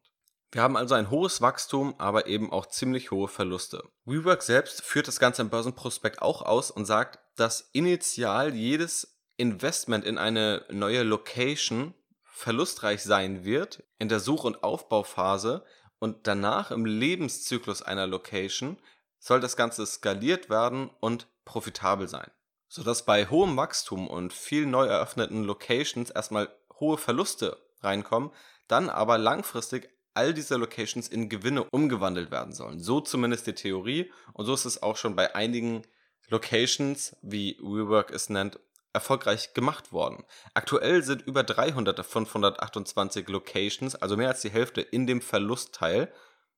Wir 0.51 0.62
haben 0.62 0.75
also 0.75 0.95
ein 0.95 1.09
hohes 1.09 1.42
Wachstum, 1.42 1.95
aber 1.98 2.27
eben 2.27 2.51
auch 2.51 2.65
ziemlich 2.65 3.12
hohe 3.12 3.30
Verluste. 3.30 3.83
WeWork 4.03 4.44
selbst 4.44 4.81
führt 4.81 5.07
das 5.07 5.19
Ganze 5.19 5.42
im 5.42 5.50
Börsenprospekt 5.50 6.21
auch 6.21 6.42
aus 6.42 6.71
und 6.71 6.86
sagt, 6.86 7.19
dass 7.38 7.69
initial 7.71 8.53
jedes 8.53 9.18
Investment 9.37 10.04
in 10.04 10.18
eine 10.18 10.66
neue 10.69 11.04
Location 11.04 11.94
verlustreich 12.23 13.02
sein 13.04 13.45
wird 13.45 13.83
in 13.97 14.09
der 14.09 14.19
Such- 14.19 14.44
und 14.44 14.64
Aufbauphase 14.64 15.64
und 15.99 16.28
danach 16.28 16.71
im 16.71 16.85
Lebenszyklus 16.85 17.81
einer 17.81 18.07
Location 18.07 18.78
soll 19.19 19.40
das 19.40 19.56
Ganze 19.56 19.85
skaliert 19.85 20.49
werden 20.49 20.90
und 20.99 21.28
profitabel 21.45 22.07
sein. 22.07 22.30
Sodass 22.68 23.06
bei 23.06 23.28
hohem 23.28 23.56
Wachstum 23.56 24.07
und 24.07 24.33
viel 24.33 24.66
neu 24.66 24.85
eröffneten 24.85 25.44
Locations 25.44 26.09
erstmal 26.09 26.49
hohe 26.80 26.97
Verluste 26.97 27.57
reinkommen, 27.81 28.31
dann 28.68 28.90
aber 28.90 29.18
langfristig 29.18 29.90
all 30.13 30.33
diese 30.33 30.57
Locations 30.57 31.07
in 31.07 31.30
Gewinne 31.30 31.63
umgewandelt 31.71 32.31
werden 32.31 32.53
sollen. 32.53 32.80
So 32.80 33.01
zumindest 33.01 33.47
die 33.47 33.53
Theorie 33.53 34.11
und 34.33 34.45
so 34.45 34.53
ist 34.53 34.65
es 34.65 34.81
auch 34.81 34.97
schon 34.97 35.15
bei 35.15 35.35
einigen 35.35 35.83
Locations, 36.30 37.15
wie 37.21 37.57
WeWork 37.61 38.11
es 38.11 38.30
nennt, 38.30 38.59
erfolgreich 38.94 39.53
gemacht 39.53 39.91
worden. 39.91 40.23
Aktuell 40.53 41.03
sind 41.03 41.21
über 41.21 41.44
300 41.44 41.97
der 41.97 42.06
528 42.06 43.27
Locations, 43.30 43.95
also 43.95 44.18
mehr 44.18 44.30
als 44.30 44.41
die 44.41 44.51
Hälfte, 44.51 44.81
in 44.81 45.07
dem 45.07 45.21
Verlustteil, 45.21 46.11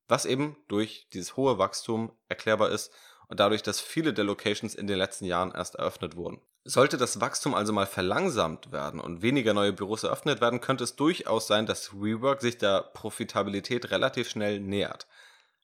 was 0.08 0.26
eben 0.26 0.58
durch 0.68 1.08
dieses 1.14 1.38
hohe 1.38 1.58
Wachstum 1.58 2.12
erklärbar 2.28 2.70
ist 2.70 2.92
und 3.28 3.40
dadurch, 3.40 3.64
dass 3.64 3.80
viele 3.80 4.14
der 4.14 4.26
Locations 4.26 4.76
in 4.76 4.88
den 4.88 4.98
letzten 4.98 5.26
Jahren 5.26 5.52
erst 5.52 5.76
eröffnet 5.76 6.16
wurden. 6.16 6.42
Sollte 6.66 6.96
das 6.96 7.20
Wachstum 7.20 7.54
also 7.54 7.74
mal 7.74 7.86
verlangsamt 7.86 8.72
werden 8.72 9.02
und 9.02 9.22
weniger 9.22 9.54
neue 9.54 9.74
Büros 9.74 10.04
eröffnet 10.04 10.40
werden, 10.40 10.62
könnte 10.62 10.86
es 10.86 10.96
durchaus 10.96 11.46
sein, 11.46 11.66
dass 11.66 11.94
WeWork 11.94 12.42
sich 12.42 12.58
der 12.58 12.82
Profitabilität 12.82 13.92
relativ 13.92 14.30
schnell 14.30 14.62
nähert. 14.62 15.06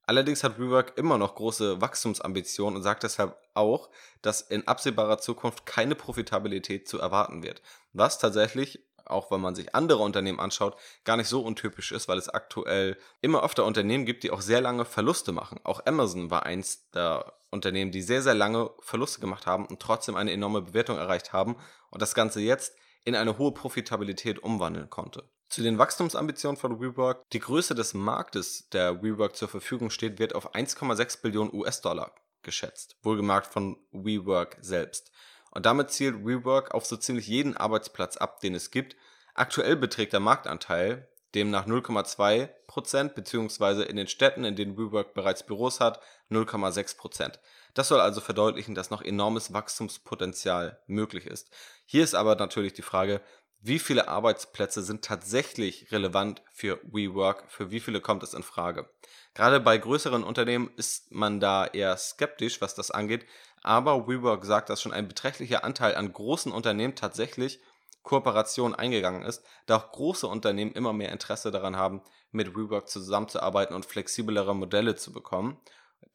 Allerdings 0.05 0.43
hat 0.43 0.59
WeWork 0.59 0.97
immer 0.97 1.17
noch 1.17 1.35
große 1.35 1.79
Wachstumsambitionen 1.79 2.77
und 2.77 2.83
sagt 2.83 3.03
deshalb 3.03 3.37
auch, 3.53 3.89
dass 4.21 4.41
in 4.41 4.67
absehbarer 4.67 5.19
Zukunft 5.19 5.65
keine 5.65 5.95
Profitabilität 5.95 6.89
zu 6.89 6.99
erwarten 6.99 7.43
wird. 7.43 7.61
Was 7.93 8.19
tatsächlich, 8.19 8.79
auch 9.09 9.31
wenn 9.31 9.41
man 9.41 9.55
sich 9.55 9.75
andere 9.75 9.99
Unternehmen 9.99 10.39
anschaut, 10.39 10.77
gar 11.03 11.17
nicht 11.17 11.27
so 11.27 11.41
untypisch 11.41 11.91
ist, 11.91 12.07
weil 12.07 12.17
es 12.17 12.29
aktuell 12.29 12.97
immer 13.21 13.43
öfter 13.43 13.65
Unternehmen 13.65 14.05
gibt, 14.05 14.23
die 14.23 14.31
auch 14.31 14.41
sehr 14.41 14.61
lange 14.61 14.85
Verluste 14.85 15.31
machen. 15.31 15.59
Auch 15.63 15.85
Amazon 15.85 16.31
war 16.31 16.43
eins 16.45 16.89
der 16.91 17.33
Unternehmen, 17.51 17.91
die 17.91 18.01
sehr, 18.01 18.21
sehr 18.21 18.35
lange 18.35 18.69
Verluste 18.79 19.19
gemacht 19.19 19.45
haben 19.45 19.65
und 19.65 19.79
trotzdem 19.79 20.15
eine 20.15 20.31
enorme 20.31 20.61
Bewertung 20.61 20.97
erreicht 20.97 21.33
haben 21.33 21.55
und 21.89 22.01
das 22.01 22.13
Ganze 22.13 22.41
jetzt 22.41 22.75
in 23.05 23.15
eine 23.15 23.37
hohe 23.37 23.53
Profitabilität 23.53 24.39
umwandeln 24.39 24.89
konnte. 24.89 25.23
Zu 25.49 25.63
den 25.63 25.79
Wachstumsambitionen 25.79 26.57
von 26.57 26.79
WeWork. 26.79 27.27
Die 27.31 27.39
Größe 27.39 27.73
des 27.73 27.95
Marktes, 27.95 28.69
der 28.69 29.01
WeWork 29.01 29.35
zur 29.35 29.47
Verfügung 29.47 29.89
steht, 29.89 30.19
wird 30.19 30.35
auf 30.35 30.53
1,6 30.53 31.23
Billionen 31.23 31.53
US-Dollar 31.53 32.13
geschätzt. 32.43 32.97
Wohlgemerkt 33.01 33.47
von 33.47 33.77
WeWork 33.91 34.57
selbst. 34.61 35.11
Und 35.51 35.65
damit 35.65 35.91
zielt 35.91 36.25
WeWork 36.25 36.73
auf 36.73 36.85
so 36.85 36.97
ziemlich 36.97 37.27
jeden 37.27 37.57
Arbeitsplatz 37.57 38.17
ab, 38.17 38.39
den 38.39 38.55
es 38.55 38.71
gibt. 38.71 38.95
Aktuell 39.33 39.75
beträgt 39.75 40.13
der 40.13 40.19
Marktanteil 40.19 41.07
demnach 41.35 41.67
0,2% 41.67 43.09
beziehungsweise 43.09 43.83
in 43.83 43.95
den 43.95 44.07
Städten, 44.07 44.43
in 44.43 44.55
denen 44.55 44.77
WeWork 44.77 45.13
bereits 45.13 45.45
Büros 45.45 45.79
hat, 45.79 46.01
0,6%. 46.31 47.39
Das 47.73 47.87
soll 47.87 48.01
also 48.01 48.21
verdeutlichen, 48.21 48.75
dass 48.75 48.89
noch 48.89 49.01
enormes 49.01 49.53
Wachstumspotenzial 49.53 50.81
möglich 50.87 51.27
ist. 51.27 51.49
Hier 51.85 52.03
ist 52.03 52.15
aber 52.15 52.35
natürlich 52.35 52.73
die 52.73 52.81
Frage, 52.81 53.21
wie 53.61 53.79
viele 53.79 54.07
Arbeitsplätze 54.07 54.81
sind 54.81 55.03
tatsächlich 55.03 55.91
relevant 55.91 56.41
für 56.53 56.79
WeWork, 56.83 57.43
für 57.49 57.71
wie 57.71 57.81
viele 57.81 57.99
kommt 57.99 58.23
es 58.23 58.33
in 58.33 58.43
Frage. 58.43 58.89
Gerade 59.33 59.59
bei 59.59 59.77
größeren 59.77 60.23
Unternehmen 60.23 60.71
ist 60.77 61.11
man 61.11 61.39
da 61.39 61.65
eher 61.65 61.97
skeptisch, 61.97 62.61
was 62.61 62.73
das 62.73 62.89
angeht, 62.89 63.25
aber 63.61 64.07
WeWork 64.07 64.45
sagt, 64.45 64.69
dass 64.69 64.81
schon 64.81 64.93
ein 64.93 65.07
beträchtlicher 65.07 65.63
Anteil 65.63 65.95
an 65.95 66.11
großen 66.11 66.51
Unternehmen 66.51 66.95
tatsächlich 66.95 67.59
Kooperation 68.03 68.73
eingegangen 68.73 69.23
ist, 69.23 69.43
da 69.65 69.77
auch 69.77 69.91
große 69.91 70.27
Unternehmen 70.27 70.71
immer 70.71 70.93
mehr 70.93 71.11
Interesse 71.11 71.51
daran 71.51 71.75
haben, 71.75 72.01
mit 72.31 72.55
WeWork 72.55 72.87
zusammenzuarbeiten 72.87 73.75
und 73.75 73.85
flexiblere 73.85 74.55
Modelle 74.55 74.95
zu 74.95 75.11
bekommen. 75.11 75.59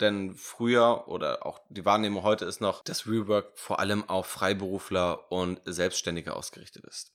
Denn 0.01 0.35
früher 0.35 1.09
oder 1.09 1.47
auch 1.47 1.61
die 1.69 1.85
Wahrnehmung 1.85 2.23
heute 2.23 2.47
ist 2.47 2.61
noch, 2.61 2.83
dass 2.83 3.07
WeWork 3.07 3.53
vor 3.55 3.79
allem 3.79 4.09
auf 4.09 4.27
Freiberufler 4.27 5.31
und 5.31 5.61
Selbstständige 5.65 6.35
ausgerichtet 6.35 6.85
ist. 6.85 7.13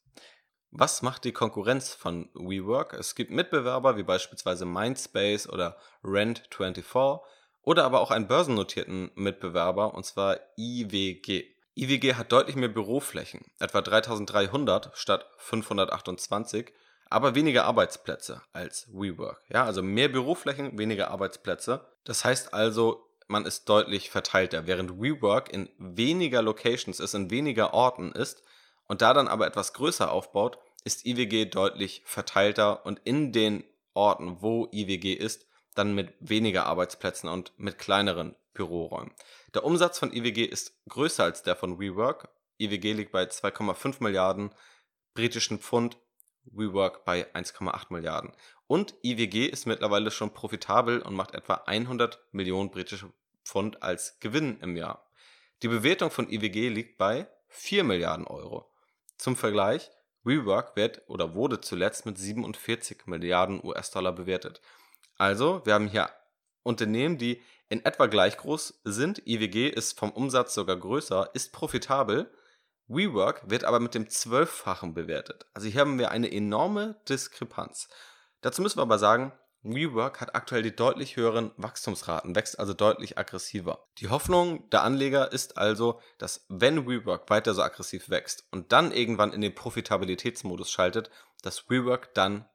Was 0.72 1.02
macht 1.02 1.24
die 1.24 1.34
Konkurrenz 1.34 1.94
von 1.94 2.30
WeWork? 2.36 2.94
Es 2.94 3.16
gibt 3.16 3.32
Mitbewerber 3.32 3.98
wie 3.98 4.04
beispielsweise 4.04 4.66
Mindspace 4.66 5.50
oder 5.50 5.78
Rent24 6.04 7.22
oder 7.70 7.86
aber 7.86 8.02
auch 8.02 8.10
einen 8.10 8.26
börsennotierten 8.26 9.12
Mitbewerber 9.14 9.94
und 9.94 10.04
zwar 10.04 10.40
IWG. 10.58 11.44
IWG 11.76 12.16
hat 12.16 12.32
deutlich 12.32 12.56
mehr 12.56 12.68
Büroflächen, 12.68 13.42
etwa 13.60 13.82
3300 13.82 14.98
statt 14.98 15.28
528, 15.38 16.74
aber 17.12 17.36
weniger 17.36 17.66
Arbeitsplätze 17.66 18.42
als 18.54 18.88
WeWork. 18.92 19.44
Ja, 19.50 19.66
also 19.66 19.84
mehr 19.84 20.10
Büroflächen, 20.10 20.80
weniger 20.80 21.12
Arbeitsplätze. 21.12 21.86
Das 22.06 22.26
heißt 22.26 22.56
also, 22.56 23.08
man 23.28 23.46
ist 23.46 23.70
deutlich 23.70 24.10
verteilter, 24.10 24.66
während 24.66 25.00
WeWork 25.00 25.54
in 25.54 25.70
weniger 25.78 26.42
Locations 26.42 27.00
ist, 27.00 27.14
in 27.14 27.30
weniger 27.30 27.76
Orten 27.76 28.14
ist 28.14 28.42
und 28.88 29.04
da 29.04 29.14
dann 29.14 29.28
aber 29.28 29.46
etwas 29.46 29.74
größer 29.74 30.12
aufbaut, 30.12 30.58
ist 30.86 31.06
IWG 31.06 31.46
deutlich 31.46 32.02
verteilter 32.04 32.84
und 32.88 33.00
in 33.04 33.32
den 33.32 33.64
Orten, 33.94 34.38
wo 34.42 34.68
IWG 34.72 35.14
ist, 35.14 35.46
dann 35.80 35.96
mit 35.96 36.14
weniger 36.20 36.66
Arbeitsplätzen 36.66 37.30
und 37.30 37.54
mit 37.58 37.80
kleineren 37.80 38.36
Büroräumen. 38.54 39.14
Der 39.54 39.64
Umsatz 39.64 39.98
von 39.98 40.14
IWG 40.14 40.44
ist 40.44 40.74
größer 40.90 41.24
als 41.24 41.42
der 41.42 41.56
von 41.56 41.80
WeWork. 41.80 42.30
IWG 42.60 42.94
liegt 42.94 43.14
bei 43.14 43.24
2,5 43.24 44.04
Milliarden 44.04 44.54
britischen 45.14 45.60
Pfund, 45.60 45.98
WeWork 46.44 47.06
bei 47.06 47.34
1,8 47.34 47.86
Milliarden. 47.90 48.34
Und 48.68 48.94
IWG 49.04 49.48
ist 49.48 49.66
mittlerweile 49.66 50.12
schon 50.12 50.34
profitabel 50.34 51.02
und 51.02 51.16
macht 51.16 51.34
etwa 51.34 51.56
100 51.66 52.20
Millionen 52.32 52.70
britische 52.70 53.12
Pfund 53.46 53.82
als 53.82 54.20
Gewinn 54.20 54.60
im 54.60 54.76
Jahr. 54.76 55.10
Die 55.64 55.70
Bewertung 55.70 56.12
von 56.12 56.30
IWG 56.30 56.70
liegt 56.70 56.98
bei 56.98 57.28
4 57.48 57.86
Milliarden 57.86 58.28
Euro. 58.28 58.70
Zum 59.18 59.36
Vergleich, 59.36 59.90
WeWork 60.24 60.76
wird 60.76 61.04
oder 61.08 61.34
wurde 61.34 61.62
zuletzt 61.62 62.06
mit 62.06 62.18
47 62.18 63.08
Milliarden 63.08 63.64
US-Dollar 63.64 64.12
bewertet. 64.12 64.62
Also, 65.20 65.62
wir 65.66 65.74
haben 65.76 65.88
hier 65.88 66.10
Unternehmen, 66.64 67.18
die 67.18 67.42
in 67.68 67.86
etwa 67.86 68.08
gleich 68.08 68.38
groß 68.38 68.82
sind. 68.86 69.22
IWG 69.28 69.70
ist 69.70 70.00
vom 70.00 70.12
Umsatz 70.12 70.54
sogar 70.54 70.78
größer, 70.78 71.30
ist 71.34 71.52
profitabel. 71.52 72.32
WeWork 72.88 73.50
wird 73.50 73.66
aber 73.66 73.80
mit 73.80 73.94
dem 73.94 74.10
Zwölffachen 74.10 74.96
bewertet. 74.96 75.46
Also 75.54 75.68
hier 75.68 75.82
haben 75.82 76.00
wir 76.00 76.10
eine 76.10 76.32
enorme 76.32 77.00
Diskrepanz. 77.08 77.88
Dazu 78.42 78.64
müssen 78.64 78.80
wir 78.80 78.84
aber 78.84 78.98
sagen, 78.98 79.32
WeWork 79.62 80.22
hat 80.22 80.36
aktuell 80.36 80.64
die 80.64 80.76
deutlich 80.76 81.18
höheren 81.18 81.52
Wachstumsraten, 81.58 82.34
wächst 82.36 82.58
also 82.58 82.74
deutlich 82.74 83.18
aggressiver. 83.18 83.86
Die 84.00 84.08
Hoffnung 84.08 84.70
der 84.70 84.84
Anleger 84.84 85.32
ist 85.32 85.58
also, 85.58 86.00
dass 86.18 86.46
wenn 86.48 86.88
WeWork 86.88 87.30
weiter 87.30 87.54
so 87.54 87.62
aggressiv 87.62 88.10
wächst 88.10 88.46
und 88.52 88.72
dann 88.72 88.92
irgendwann 88.92 89.34
in 89.34 89.42
den 89.42 89.54
Profitabilitätsmodus 89.54 90.72
schaltet, 90.72 91.12
dass 91.44 91.70
WeWork 91.70 92.14
dann 92.16 92.46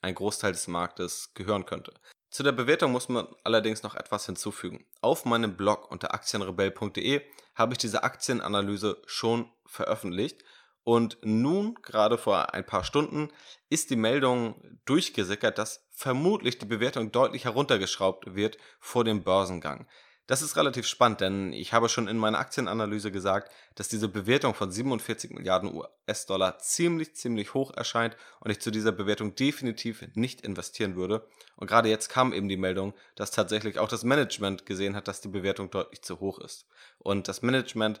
ein 0.00 0.14
Großteil 0.14 0.52
des 0.52 0.68
Marktes 0.68 1.34
gehören 1.34 1.66
könnte. 1.66 1.92
Zu 2.32 2.42
der 2.42 2.52
Bewertung 2.52 2.92
muss 2.92 3.10
man 3.10 3.28
allerdings 3.44 3.82
noch 3.82 3.94
etwas 3.94 4.24
hinzufügen. 4.24 4.86
Auf 5.02 5.26
meinem 5.26 5.54
Blog 5.54 5.90
unter 5.90 6.14
aktienrebell.de 6.14 7.20
habe 7.54 7.72
ich 7.74 7.78
diese 7.78 8.04
Aktienanalyse 8.04 9.02
schon 9.04 9.50
veröffentlicht 9.66 10.42
und 10.82 11.18
nun, 11.20 11.74
gerade 11.82 12.16
vor 12.16 12.54
ein 12.54 12.64
paar 12.64 12.84
Stunden, 12.84 13.28
ist 13.68 13.90
die 13.90 13.96
Meldung 13.96 14.80
durchgesickert, 14.86 15.58
dass 15.58 15.86
vermutlich 15.90 16.58
die 16.58 16.64
Bewertung 16.64 17.12
deutlich 17.12 17.44
heruntergeschraubt 17.44 18.34
wird 18.34 18.56
vor 18.80 19.04
dem 19.04 19.22
Börsengang. 19.24 19.86
Das 20.32 20.40
ist 20.40 20.56
relativ 20.56 20.86
spannend, 20.86 21.20
denn 21.20 21.52
ich 21.52 21.74
habe 21.74 21.90
schon 21.90 22.08
in 22.08 22.16
meiner 22.16 22.38
Aktienanalyse 22.38 23.12
gesagt, 23.12 23.52
dass 23.74 23.88
diese 23.88 24.08
Bewertung 24.08 24.54
von 24.54 24.72
47 24.72 25.30
Milliarden 25.32 25.70
US-Dollar 25.74 26.58
ziemlich, 26.58 27.14
ziemlich 27.14 27.52
hoch 27.52 27.70
erscheint 27.76 28.16
und 28.40 28.50
ich 28.50 28.58
zu 28.58 28.70
dieser 28.70 28.92
Bewertung 28.92 29.34
definitiv 29.34 30.02
nicht 30.14 30.40
investieren 30.40 30.96
würde. 30.96 31.28
Und 31.56 31.66
gerade 31.66 31.90
jetzt 31.90 32.08
kam 32.08 32.32
eben 32.32 32.48
die 32.48 32.56
Meldung, 32.56 32.94
dass 33.14 33.30
tatsächlich 33.30 33.78
auch 33.78 33.90
das 33.90 34.04
Management 34.04 34.64
gesehen 34.64 34.96
hat, 34.96 35.06
dass 35.06 35.20
die 35.20 35.28
Bewertung 35.28 35.68
deutlich 35.68 36.00
zu 36.00 36.18
hoch 36.20 36.38
ist. 36.38 36.64
Und 36.96 37.28
das 37.28 37.42
Management 37.42 38.00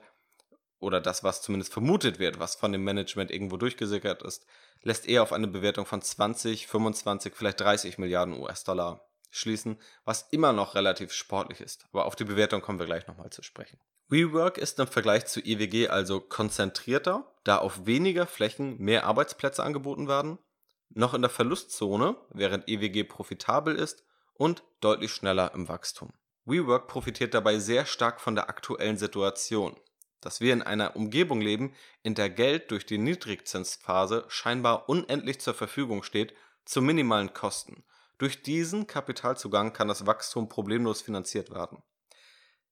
oder 0.78 1.02
das, 1.02 1.22
was 1.22 1.42
zumindest 1.42 1.70
vermutet 1.70 2.18
wird, 2.18 2.38
was 2.38 2.54
von 2.54 2.72
dem 2.72 2.82
Management 2.82 3.30
irgendwo 3.30 3.58
durchgesickert 3.58 4.22
ist, 4.22 4.46
lässt 4.80 5.06
eher 5.06 5.22
auf 5.22 5.34
eine 5.34 5.48
Bewertung 5.48 5.84
von 5.84 6.00
20, 6.00 6.66
25, 6.66 7.34
vielleicht 7.36 7.60
30 7.60 7.98
Milliarden 7.98 8.40
US-Dollar 8.40 9.06
schließen, 9.32 9.78
was 10.04 10.28
immer 10.30 10.52
noch 10.52 10.74
relativ 10.74 11.12
sportlich 11.12 11.60
ist. 11.60 11.86
Aber 11.92 12.06
auf 12.06 12.14
die 12.14 12.24
Bewertung 12.24 12.62
kommen 12.62 12.78
wir 12.78 12.86
gleich 12.86 13.06
nochmal 13.08 13.30
zu 13.30 13.42
sprechen. 13.42 13.80
WeWork 14.08 14.58
ist 14.58 14.78
im 14.78 14.86
Vergleich 14.86 15.26
zu 15.26 15.40
IWG 15.40 15.88
also 15.88 16.20
konzentrierter, 16.20 17.26
da 17.44 17.58
auf 17.58 17.86
weniger 17.86 18.26
Flächen 18.26 18.78
mehr 18.78 19.04
Arbeitsplätze 19.04 19.64
angeboten 19.64 20.06
werden, 20.06 20.38
noch 20.90 21.14
in 21.14 21.22
der 21.22 21.30
Verlustzone, 21.30 22.16
während 22.30 22.68
IWG 22.68 23.04
profitabel 23.04 23.74
ist 23.74 24.04
und 24.34 24.62
deutlich 24.80 25.12
schneller 25.12 25.52
im 25.54 25.68
Wachstum. 25.68 26.12
WeWork 26.44 26.86
profitiert 26.86 27.34
dabei 27.34 27.58
sehr 27.58 27.86
stark 27.86 28.20
von 28.20 28.34
der 28.34 28.48
aktuellen 28.48 28.98
Situation 28.98 29.76
dass 30.22 30.40
wir 30.40 30.54
in 30.54 30.62
einer 30.62 30.96
Umgebung 30.96 31.42
leben, 31.42 31.74
in 32.02 32.14
der 32.14 32.30
Geld 32.30 32.70
durch 32.70 32.86
die 32.86 32.96
Niedrigzinsphase 32.96 34.24
scheinbar 34.28 34.88
unendlich 34.88 35.40
zur 35.40 35.52
Verfügung 35.52 36.02
steht, 36.02 36.32
zu 36.64 36.80
minimalen 36.80 37.34
Kosten. 37.34 37.84
Durch 38.22 38.40
diesen 38.40 38.86
Kapitalzugang 38.86 39.72
kann 39.72 39.88
das 39.88 40.06
Wachstum 40.06 40.48
problemlos 40.48 41.02
finanziert 41.02 41.50
werden. 41.50 41.82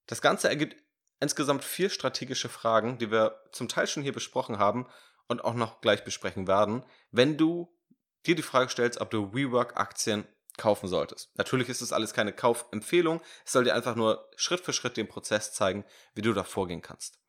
Das 0.05 0.21
Ganze 0.21 0.47
ergibt 0.47 0.81
insgesamt 1.19 1.65
vier 1.65 1.89
strategische 1.89 2.47
Fragen, 2.47 2.99
die 2.99 3.11
wir 3.11 3.35
zum 3.51 3.67
Teil 3.67 3.85
schon 3.85 4.01
hier 4.01 4.13
besprochen 4.13 4.59
haben 4.59 4.87
und 5.27 5.43
auch 5.43 5.53
noch 5.53 5.81
gleich 5.81 6.05
besprechen 6.05 6.47
werden, 6.47 6.85
wenn 7.11 7.35
du 7.35 7.77
dir 8.25 8.35
die 8.35 8.43
Frage 8.43 8.69
stellst, 8.69 9.01
ob 9.01 9.11
du 9.11 9.33
WeWork-Aktien 9.33 10.25
kaufen 10.55 10.87
solltest. 10.87 11.35
Natürlich 11.35 11.67
ist 11.67 11.81
es 11.81 11.91
alles 11.91 12.13
keine 12.13 12.31
Kaufempfehlung, 12.31 13.19
es 13.43 13.51
soll 13.51 13.65
dir 13.65 13.75
einfach 13.75 13.97
nur 13.97 14.29
Schritt 14.37 14.61
für 14.61 14.71
Schritt 14.71 14.95
den 14.95 15.09
Prozess 15.09 15.51
zeigen, 15.51 15.83
wie 16.15 16.21
du 16.21 16.31
da 16.31 16.45
vorgehen 16.45 16.81
kannst. 16.81 17.19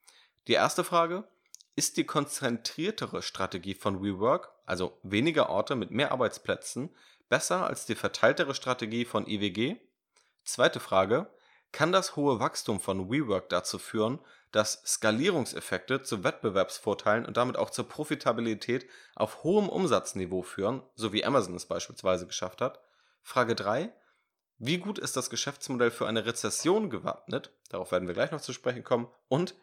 Die 0.47 0.53
erste 0.53 0.85
Frage, 0.85 1.29
ist 1.75 1.97
die 1.97 2.05
konzentriertere 2.05 3.23
Strategie 3.23 3.75
von 3.75 4.03
WeWork, 4.03 4.53
also 4.67 4.99
weniger 5.03 5.49
Orte 5.49 5.75
mit 5.75 5.91
mehr 5.91 6.13
Arbeitsplätzen, 6.13 6.95
besser 7.33 7.67
als 7.67 7.87
die 7.87 7.95
verteiltere 7.95 8.55
Strategie 8.55 9.07
von 9.07 9.27
IWG? 9.27 9.77
Zweite 10.45 10.81
Frage, 10.81 11.33
kann 11.73 11.91
das 11.91 12.15
hohe 12.15 12.41
Wachstum 12.41 12.79
von 12.79 13.11
WeWork 13.11 13.49
dazu 13.49 13.79
führen, 13.79 14.19
dass 14.51 14.83
Skalierungseffekte 14.85 16.03
zu 16.03 16.25
Wettbewerbsvorteilen 16.25 17.25
und 17.25 17.39
damit 17.39 17.57
auch 17.57 17.71
zur 17.71 17.89
Profitabilität 17.89 18.87
auf 19.15 19.45
hohem 19.45 19.71
Umsatzniveau 19.71 20.43
führen, 20.43 20.83
so 20.95 21.15
wie 21.15 21.25
Amazon 21.25 21.55
es 21.55 21.65
beispielsweise 21.65 22.27
geschafft 22.27 22.61
hat? 22.61 22.81
Frage 23.23 23.55
3. 23.55 23.91
Wie 24.59 24.77
gut 24.77 24.99
ist 24.99 25.17
das 25.17 25.31
Geschäftsmodell 25.31 25.91
für 25.91 26.07
eine 26.07 26.27
Rezession 26.27 26.91
gewappnet? 26.91 27.51
Darauf 27.71 27.93
werden 27.93 28.09
wir 28.09 28.15
gleich 28.15 28.33
noch 28.33 28.43
zu 28.43 28.53
sprechen 28.53 28.85
kommen. 28.85 29.09
Und 29.29 29.55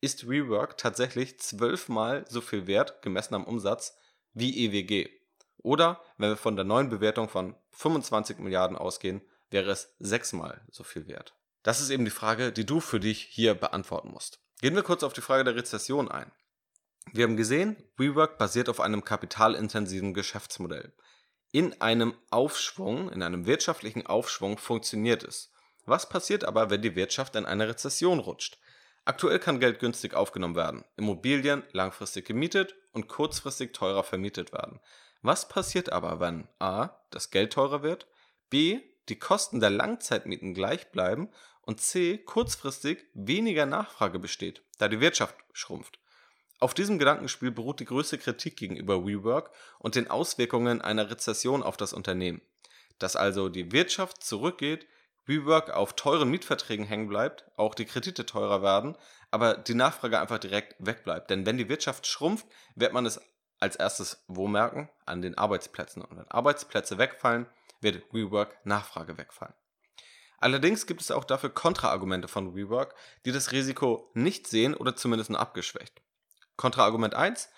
ist 0.00 0.26
Rework 0.26 0.78
tatsächlich 0.78 1.38
zwölfmal 1.40 2.24
so 2.26 2.40
viel 2.40 2.66
wert, 2.66 3.02
gemessen 3.02 3.34
am 3.34 3.44
Umsatz, 3.44 3.98
wie 4.32 4.64
EWG. 4.64 5.17
Oder, 5.58 6.00
wenn 6.16 6.30
wir 6.30 6.36
von 6.36 6.56
der 6.56 6.64
neuen 6.64 6.88
Bewertung 6.88 7.28
von 7.28 7.54
25 7.70 8.38
Milliarden 8.38 8.76
ausgehen, 8.76 9.22
wäre 9.50 9.70
es 9.70 9.94
sechsmal 9.98 10.62
so 10.70 10.84
viel 10.84 11.06
wert. 11.08 11.34
Das 11.62 11.80
ist 11.80 11.90
eben 11.90 12.04
die 12.04 12.10
Frage, 12.10 12.52
die 12.52 12.66
du 12.66 12.80
für 12.80 13.00
dich 13.00 13.22
hier 13.22 13.54
beantworten 13.54 14.10
musst. 14.10 14.40
Gehen 14.60 14.74
wir 14.74 14.82
kurz 14.82 15.02
auf 15.02 15.12
die 15.12 15.20
Frage 15.20 15.44
der 15.44 15.56
Rezession 15.56 16.10
ein. 16.10 16.30
Wir 17.12 17.24
haben 17.24 17.36
gesehen, 17.36 17.76
WeWork 17.96 18.38
basiert 18.38 18.68
auf 18.68 18.80
einem 18.80 19.04
kapitalintensiven 19.04 20.14
Geschäftsmodell. 20.14 20.92
In 21.50 21.80
einem 21.80 22.14
Aufschwung, 22.30 23.10
in 23.10 23.22
einem 23.22 23.46
wirtschaftlichen 23.46 24.06
Aufschwung 24.06 24.58
funktioniert 24.58 25.24
es. 25.24 25.52
Was 25.86 26.08
passiert 26.08 26.44
aber, 26.44 26.68
wenn 26.68 26.82
die 26.82 26.96
Wirtschaft 26.96 27.34
in 27.36 27.46
eine 27.46 27.68
Rezession 27.68 28.18
rutscht? 28.18 28.58
Aktuell 29.06 29.38
kann 29.38 29.58
Geld 29.58 29.78
günstig 29.78 30.12
aufgenommen 30.12 30.56
werden, 30.56 30.84
Immobilien 30.96 31.62
langfristig 31.72 32.26
gemietet 32.26 32.74
und 32.92 33.08
kurzfristig 33.08 33.72
teurer 33.72 34.04
vermietet 34.04 34.52
werden. 34.52 34.80
Was 35.22 35.48
passiert 35.48 35.90
aber, 35.90 36.20
wenn 36.20 36.46
a. 36.58 36.90
das 37.10 37.30
Geld 37.30 37.52
teurer 37.52 37.82
wird, 37.82 38.06
b. 38.50 38.80
die 39.08 39.18
Kosten 39.18 39.60
der 39.60 39.70
Langzeitmieten 39.70 40.54
gleich 40.54 40.90
bleiben 40.90 41.28
und 41.62 41.80
c. 41.80 42.18
kurzfristig 42.18 43.06
weniger 43.14 43.66
Nachfrage 43.66 44.18
besteht, 44.18 44.62
da 44.78 44.88
die 44.88 45.00
Wirtschaft 45.00 45.36
schrumpft? 45.52 45.98
Auf 46.60 46.74
diesem 46.74 46.98
Gedankenspiel 46.98 47.50
beruht 47.50 47.80
die 47.80 47.84
größte 47.84 48.18
Kritik 48.18 48.56
gegenüber 48.56 49.06
WeWork 49.06 49.50
und 49.78 49.94
den 49.94 50.10
Auswirkungen 50.10 50.80
einer 50.80 51.10
Rezession 51.10 51.62
auf 51.62 51.76
das 51.76 51.92
Unternehmen. 51.92 52.40
Dass 52.98 53.14
also 53.14 53.48
die 53.48 53.70
Wirtschaft 53.70 54.24
zurückgeht, 54.24 54.86
WeWork 55.26 55.70
auf 55.70 55.94
teuren 55.94 56.30
Mietverträgen 56.30 56.86
hängen 56.86 57.08
bleibt, 57.08 57.44
auch 57.56 57.74
die 57.74 57.84
Kredite 57.84 58.26
teurer 58.26 58.62
werden, 58.62 58.96
aber 59.30 59.56
die 59.56 59.74
Nachfrage 59.74 60.18
einfach 60.18 60.38
direkt 60.38 60.74
wegbleibt. 60.78 61.30
Denn 61.30 61.46
wenn 61.46 61.58
die 61.58 61.68
Wirtschaft 61.68 62.06
schrumpft, 62.06 62.46
wird 62.74 62.92
man 62.92 63.06
es 63.06 63.20
als 63.60 63.76
erstes 63.76 64.22
wo 64.28 64.48
merken? 64.48 64.88
An 65.06 65.22
den 65.22 65.36
Arbeitsplätzen. 65.36 66.02
Und 66.02 66.16
wenn 66.16 66.30
Arbeitsplätze 66.30 66.98
wegfallen, 66.98 67.46
wird 67.80 68.02
WeWork 68.12 68.56
Nachfrage 68.64 69.18
wegfallen. 69.18 69.54
Allerdings 70.40 70.86
gibt 70.86 71.00
es 71.00 71.10
auch 71.10 71.24
dafür 71.24 71.50
Kontraargumente 71.50 72.28
von 72.28 72.54
WeWork, 72.54 72.94
die 73.24 73.32
das 73.32 73.52
Risiko 73.52 74.10
nicht 74.14 74.46
sehen 74.46 74.74
oder 74.74 74.94
zumindest 74.94 75.30
nur 75.30 75.40
abgeschwächt. 75.40 76.00
Kontraargument 76.56 77.14
1. 77.14 77.48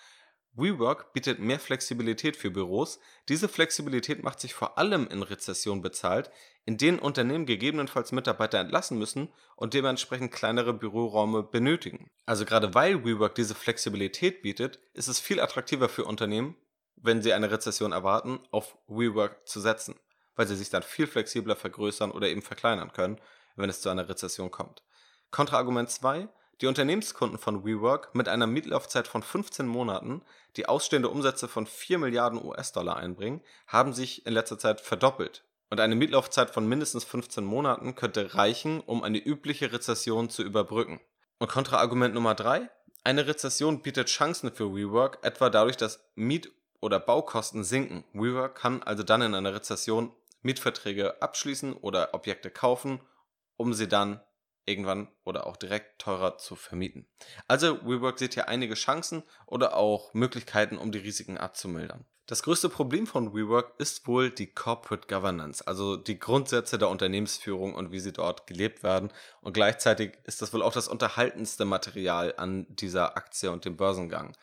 WeWork 0.52 1.12
bietet 1.12 1.38
mehr 1.38 1.60
Flexibilität 1.60 2.36
für 2.36 2.50
Büros. 2.50 2.98
Diese 3.28 3.48
Flexibilität 3.48 4.22
macht 4.22 4.40
sich 4.40 4.52
vor 4.52 4.78
allem 4.78 5.06
in 5.06 5.22
Rezessionen 5.22 5.82
bezahlt, 5.82 6.30
in 6.64 6.76
denen 6.76 6.98
Unternehmen 6.98 7.46
gegebenenfalls 7.46 8.12
Mitarbeiter 8.12 8.58
entlassen 8.58 8.98
müssen 8.98 9.32
und 9.56 9.74
dementsprechend 9.74 10.32
kleinere 10.32 10.74
Büroräume 10.74 11.42
benötigen. 11.42 12.10
Also 12.26 12.44
gerade 12.44 12.74
weil 12.74 13.04
WeWork 13.04 13.34
diese 13.34 13.54
Flexibilität 13.54 14.42
bietet, 14.42 14.80
ist 14.92 15.08
es 15.08 15.20
viel 15.20 15.40
attraktiver 15.40 15.88
für 15.88 16.04
Unternehmen, 16.04 16.56
wenn 16.96 17.22
sie 17.22 17.32
eine 17.32 17.50
Rezession 17.50 17.92
erwarten, 17.92 18.40
auf 18.50 18.76
WeWork 18.88 19.46
zu 19.46 19.60
setzen, 19.60 19.98
weil 20.34 20.46
sie 20.46 20.56
sich 20.56 20.68
dann 20.68 20.82
viel 20.82 21.06
flexibler 21.06 21.56
vergrößern 21.56 22.10
oder 22.10 22.28
eben 22.28 22.42
verkleinern 22.42 22.92
können, 22.92 23.20
wenn 23.56 23.70
es 23.70 23.80
zu 23.80 23.88
einer 23.88 24.08
Rezession 24.08 24.50
kommt. 24.50 24.82
Kontraargument 25.30 25.90
2. 25.90 26.28
Die 26.60 26.66
Unternehmenskunden 26.66 27.38
von 27.38 27.64
WeWork 27.64 28.14
mit 28.14 28.28
einer 28.28 28.46
Mietlaufzeit 28.46 29.08
von 29.08 29.22
15 29.22 29.66
Monaten, 29.66 30.22
die 30.56 30.66
ausstehende 30.66 31.08
Umsätze 31.08 31.48
von 31.48 31.66
4 31.66 31.98
Milliarden 31.98 32.44
US-Dollar 32.44 32.96
einbringen, 32.96 33.40
haben 33.66 33.94
sich 33.94 34.26
in 34.26 34.34
letzter 34.34 34.58
Zeit 34.58 34.80
verdoppelt. 34.80 35.42
Und 35.70 35.80
eine 35.80 35.94
Mietlaufzeit 35.94 36.50
von 36.50 36.68
mindestens 36.68 37.04
15 37.04 37.44
Monaten 37.44 37.94
könnte 37.94 38.34
reichen, 38.34 38.80
um 38.80 39.02
eine 39.04 39.18
übliche 39.18 39.72
Rezession 39.72 40.28
zu 40.28 40.42
überbrücken. 40.42 41.00
Und 41.38 41.48
Kontraargument 41.48 42.14
Nummer 42.14 42.34
3. 42.34 42.68
Eine 43.04 43.26
Rezession 43.26 43.80
bietet 43.80 44.08
Chancen 44.08 44.52
für 44.52 44.74
WeWork, 44.74 45.20
etwa 45.22 45.48
dadurch, 45.48 45.78
dass 45.78 46.04
Miet- 46.14 46.52
oder 46.80 47.00
Baukosten 47.00 47.64
sinken. 47.64 48.04
WeWork 48.12 48.56
kann 48.56 48.82
also 48.82 49.02
dann 49.02 49.22
in 49.22 49.34
einer 49.34 49.54
Rezession 49.54 50.12
Mietverträge 50.42 51.22
abschließen 51.22 51.72
oder 51.72 52.12
Objekte 52.12 52.50
kaufen, 52.50 53.00
um 53.56 53.72
sie 53.72 53.88
dann 53.88 54.20
irgendwann 54.70 55.08
oder 55.24 55.46
auch 55.46 55.56
direkt 55.56 56.00
teurer 56.00 56.38
zu 56.38 56.54
vermieten. 56.54 57.06
Also 57.48 57.84
WeWork 57.84 58.18
sieht 58.18 58.34
hier 58.34 58.48
einige 58.48 58.74
Chancen 58.74 59.24
oder 59.46 59.76
auch 59.76 60.14
Möglichkeiten, 60.14 60.78
um 60.78 60.92
die 60.92 60.98
Risiken 60.98 61.36
abzumildern. 61.36 62.06
Das 62.30 62.44
größte 62.44 62.68
Problem 62.68 63.08
von 63.08 63.34
WeWork 63.34 63.74
ist 63.78 64.06
wohl 64.06 64.30
die 64.30 64.54
Corporate 64.54 65.08
Governance, 65.08 65.66
also 65.66 65.96
die 65.96 66.20
Grundsätze 66.20 66.78
der 66.78 66.88
Unternehmensführung 66.88 67.74
und 67.74 67.90
wie 67.90 67.98
sie 67.98 68.12
dort 68.12 68.46
gelebt 68.46 68.84
werden. 68.84 69.12
Und 69.40 69.52
gleichzeitig 69.52 70.16
ist 70.22 70.40
das 70.40 70.52
wohl 70.52 70.62
auch 70.62 70.72
das 70.72 70.86
unterhaltendste 70.86 71.64
Material 71.64 72.32
an 72.36 72.66
dieser 72.68 73.16
Aktie 73.16 73.50
und 73.50 73.64
dem 73.64 73.76
Börsengang. 73.76 74.36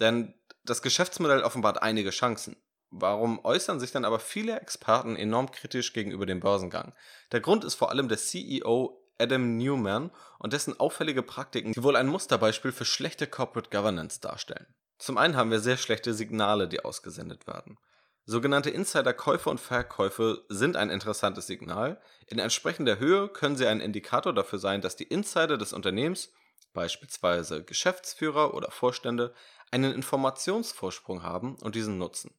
Denn 0.00 0.32
das 0.64 0.80
Geschäftsmodell 0.80 1.42
offenbart 1.42 1.82
einige 1.82 2.10
Chancen. 2.10 2.56
Warum 2.90 3.44
äußern 3.44 3.78
sich 3.78 3.92
dann 3.92 4.06
aber 4.06 4.20
viele 4.20 4.58
Experten 4.58 5.14
enorm 5.14 5.50
kritisch 5.50 5.92
gegenüber 5.92 6.24
dem 6.24 6.40
Börsengang? 6.40 6.94
Der 7.32 7.40
Grund 7.40 7.62
ist 7.62 7.74
vor 7.74 7.90
allem 7.90 8.08
der 8.08 8.16
CEO 8.16 8.98
Adam 9.18 9.56
Newman 9.56 10.10
und 10.38 10.52
dessen 10.52 10.78
auffällige 10.78 11.22
Praktiken, 11.22 11.72
die 11.72 11.82
wohl 11.82 11.96
ein 11.96 12.06
Musterbeispiel 12.06 12.72
für 12.72 12.84
schlechte 12.84 13.26
Corporate 13.26 13.70
Governance 13.70 14.20
darstellen. 14.20 14.66
Zum 14.98 15.18
einen 15.18 15.36
haben 15.36 15.50
wir 15.50 15.60
sehr 15.60 15.76
schlechte 15.76 16.14
Signale, 16.14 16.68
die 16.68 16.84
ausgesendet 16.84 17.46
werden. 17.46 17.78
Sogenannte 18.24 18.68
Insider-Käufe 18.68 19.48
und 19.48 19.58
Verkäufe 19.58 20.44
sind 20.48 20.76
ein 20.76 20.90
interessantes 20.90 21.46
Signal. 21.46 21.98
In 22.26 22.38
entsprechender 22.38 22.98
Höhe 22.98 23.28
können 23.28 23.56
sie 23.56 23.66
ein 23.66 23.80
Indikator 23.80 24.34
dafür 24.34 24.58
sein, 24.58 24.82
dass 24.82 24.96
die 24.96 25.04
Insider 25.04 25.56
des 25.56 25.72
Unternehmens, 25.72 26.32
beispielsweise 26.74 27.64
Geschäftsführer 27.64 28.52
oder 28.52 28.70
Vorstände, 28.70 29.32
einen 29.70 29.94
Informationsvorsprung 29.94 31.22
haben 31.22 31.56
und 31.62 31.74
diesen 31.74 31.96
nutzen. 31.96 32.34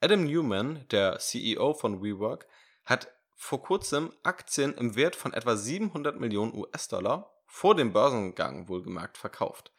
Adam 0.00 0.24
Newman, 0.24 0.84
der 0.90 1.18
CEO 1.18 1.74
von 1.74 2.02
WeWork, 2.02 2.46
hat 2.84 3.08
vor 3.40 3.62
kurzem 3.62 4.12
Aktien 4.24 4.74
im 4.74 4.96
Wert 4.96 5.16
von 5.16 5.32
etwa 5.32 5.56
700 5.56 6.18
Millionen 6.18 6.52
US-Dollar 6.54 7.32
vor 7.46 7.76
dem 7.76 7.92
Börsengang 7.92 8.68
wohlgemerkt 8.68 9.16
verkauft. 9.16 9.72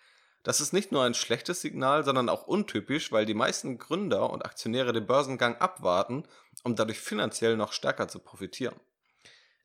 Das 0.44 0.62
ist 0.62 0.72
nicht 0.72 0.94
nur 0.94 1.04
ein 1.04 1.14
schlechtes 1.14 1.60
Signal, 1.60 2.06
sondern 2.06 2.30
auch 2.30 2.48
untypisch, 2.48 3.12
weil 3.12 3.26
die 3.26 3.34
meisten 3.34 3.78
Gründer 3.78 4.30
und 4.30 4.46
Aktionäre 4.46 4.94
den 4.94 5.06
Börsengang 5.06 5.58
abwarten, 5.58 6.24
um 6.64 6.78
dadurch 6.78 7.00
finanziell 7.00 7.58
noch 7.58 7.74
stärker 7.74 8.08
zu 8.08 8.20
profitieren. 8.20 8.80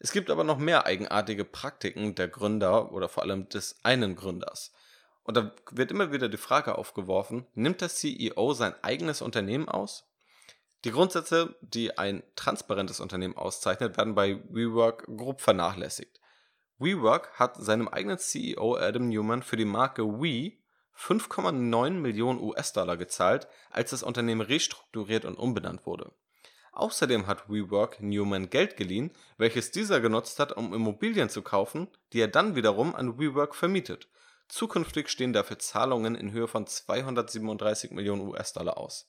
Es 0.00 0.10
gibt 0.10 0.28
aber 0.28 0.42
noch 0.42 0.58
mehr 0.58 0.86
eigenartige 0.86 1.44
Praktiken 1.44 2.16
der 2.16 2.28
Gründer 2.28 2.92
oder 2.92 3.08
vor 3.08 3.22
allem 3.22 3.48
des 3.48 3.78
einen 3.84 4.16
Gründers. 4.16 4.72
Und 5.22 5.36
da 5.36 5.54
wird 5.70 5.92
immer 5.92 6.10
wieder 6.12 6.28
die 6.28 6.36
Frage 6.36 6.76
aufgeworfen, 6.76 7.46
nimmt 7.54 7.80
der 7.80 7.88
CEO 7.88 8.52
sein 8.54 8.74
eigenes 8.82 9.22
Unternehmen 9.22 9.68
aus? 9.68 10.04
Die 10.84 10.90
Grundsätze, 10.90 11.56
die 11.62 11.96
ein 11.96 12.22
transparentes 12.36 13.00
Unternehmen 13.00 13.38
auszeichnet, 13.38 13.96
werden 13.96 14.14
bei 14.14 14.42
WeWork 14.50 15.06
grob 15.16 15.40
vernachlässigt. 15.40 16.20
WeWork 16.78 17.32
hat 17.38 17.56
seinem 17.56 17.88
eigenen 17.88 18.18
CEO 18.18 18.76
Adam 18.76 19.08
Newman 19.08 19.42
für 19.42 19.56
die 19.56 19.64
Marke 19.64 20.04
We 20.04 20.52
5,9 20.94 21.90
Millionen 21.90 22.38
US-Dollar 22.40 22.98
gezahlt, 22.98 23.48
als 23.70 23.90
das 23.90 24.02
Unternehmen 24.02 24.42
restrukturiert 24.42 25.24
und 25.24 25.36
umbenannt 25.36 25.86
wurde. 25.86 26.12
Außerdem 26.72 27.26
hat 27.26 27.48
WeWork 27.48 28.02
Newman 28.02 28.50
Geld 28.50 28.76
geliehen, 28.76 29.10
welches 29.38 29.70
dieser 29.70 30.00
genutzt 30.00 30.38
hat, 30.38 30.52
um 30.52 30.74
Immobilien 30.74 31.30
zu 31.30 31.40
kaufen, 31.40 31.88
die 32.12 32.20
er 32.20 32.28
dann 32.28 32.56
wiederum 32.56 32.94
an 32.94 33.18
WeWork 33.18 33.54
vermietet. 33.54 34.08
Zukünftig 34.48 35.08
stehen 35.08 35.32
dafür 35.32 35.58
Zahlungen 35.58 36.14
in 36.14 36.32
Höhe 36.32 36.46
von 36.46 36.66
237 36.66 37.92
Millionen 37.92 38.28
US-Dollar 38.28 38.76
aus. 38.76 39.08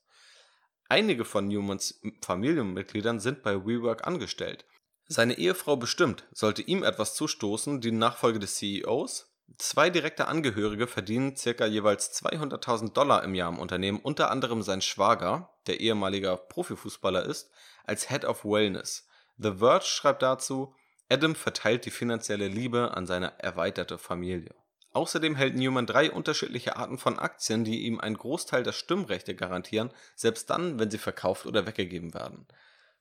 Einige 0.87 1.25
von 1.25 1.47
Newmans 1.47 1.99
Familienmitgliedern 2.21 3.19
sind 3.19 3.41
bei 3.41 3.65
WeWork 3.65 4.05
angestellt. 4.05 4.65
Seine 5.07 5.37
Ehefrau 5.37 5.77
bestimmt, 5.77 6.25
sollte 6.31 6.61
ihm 6.61 6.83
etwas 6.83 7.15
zustoßen, 7.15 7.81
die 7.81 7.91
Nachfolge 7.91 8.39
des 8.39 8.55
CEOs. 8.55 9.31
Zwei 9.57 9.89
direkte 9.89 10.27
Angehörige 10.27 10.87
verdienen 10.87 11.35
circa 11.35 11.65
jeweils 11.65 12.11
200.000 12.23 12.93
Dollar 12.93 13.23
im 13.23 13.35
Jahr 13.35 13.51
im 13.51 13.59
Unternehmen, 13.59 13.99
unter 13.99 14.31
anderem 14.31 14.61
sein 14.63 14.81
Schwager, 14.81 15.53
der 15.67 15.79
ehemaliger 15.79 16.37
Profifußballer 16.37 17.23
ist, 17.25 17.51
als 17.83 18.09
Head 18.09 18.25
of 18.25 18.43
Wellness. 18.43 19.07
The 19.37 19.53
Verge 19.57 19.85
schreibt 19.85 20.23
dazu, 20.23 20.73
Adam 21.09 21.35
verteilt 21.35 21.85
die 21.85 21.91
finanzielle 21.91 22.47
Liebe 22.47 22.95
an 22.95 23.05
seine 23.05 23.37
erweiterte 23.39 23.97
Familie. 23.97 24.55
Außerdem 24.95 25.35
hält 25.35 25.55
Newman 25.55 25.85
drei 25.85 26.09
unterschiedliche 26.09 26.77
Arten 26.77 26.97
von 26.97 27.19
Aktien, 27.19 27.65
die 27.65 27.81
ihm 27.81 27.99
einen 27.99 28.17
Großteil 28.17 28.63
der 28.63 28.71
Stimmrechte 28.71 29.35
garantieren, 29.35 29.91
selbst 30.15 30.49
dann, 30.49 30.79
wenn 30.79 30.89
sie 30.89 30.97
verkauft 30.97 31.45
oder 31.45 31.67
weggegeben 31.67 32.13
werden. 32.13 32.47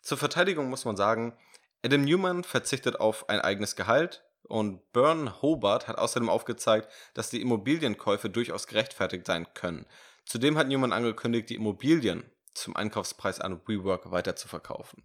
Zur 0.03 0.19
Verteidigung 0.19 0.69
muss 0.69 0.85
man 0.85 0.97
sagen, 0.97 1.39
Adam 1.85 2.03
Newman 2.03 2.43
verzichtet 2.43 2.99
auf 2.99 3.29
ein 3.29 3.41
eigenes 3.41 3.77
Gehalt 3.77 4.25
und 4.43 4.93
Byrne 4.93 5.41
Hobart 5.41 5.87
hat 5.87 5.99
außerdem 5.99 6.29
aufgezeigt, 6.29 6.89
dass 7.15 7.31
die 7.31 7.41
Immobilienkäufe 7.41 8.29
durchaus 8.29 8.67
gerechtfertigt 8.67 9.25
sein 9.25 9.47
können. 9.55 9.87
Zudem 10.25 10.59
hat 10.59 10.67
Newman 10.67 10.93
angekündigt, 10.93 11.49
die 11.49 11.55
Immobilien 11.55 12.25
zum 12.55 12.75
Einkaufspreis 12.75 13.41
an 13.41 13.61
WeWork 13.67 14.11
weiterzuverkaufen. 14.11 15.05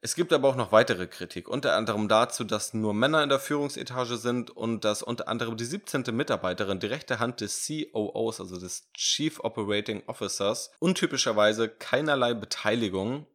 Es 0.00 0.14
gibt 0.14 0.32
aber 0.32 0.48
auch 0.48 0.54
noch 0.54 0.70
weitere 0.70 1.08
Kritik, 1.08 1.48
unter 1.48 1.74
anderem 1.74 2.06
dazu, 2.06 2.44
dass 2.44 2.72
nur 2.72 2.94
Männer 2.94 3.22
in 3.24 3.28
der 3.28 3.40
Führungsetage 3.40 4.16
sind 4.16 4.50
und 4.50 4.84
dass 4.84 5.02
unter 5.02 5.26
anderem 5.26 5.56
die 5.56 5.64
17. 5.64 6.04
Mitarbeiterin 6.12 6.78
die 6.78 6.86
rechte 6.86 7.18
Hand 7.18 7.40
des 7.40 7.66
COOs, 7.66 8.40
also 8.40 8.60
des 8.60 8.88
Chief 8.94 9.40
Operating 9.40 10.04
Officers, 10.06 10.70
untypischerweise 10.78 11.68
keinerlei 11.68 12.34
Beteiligung 12.34 13.26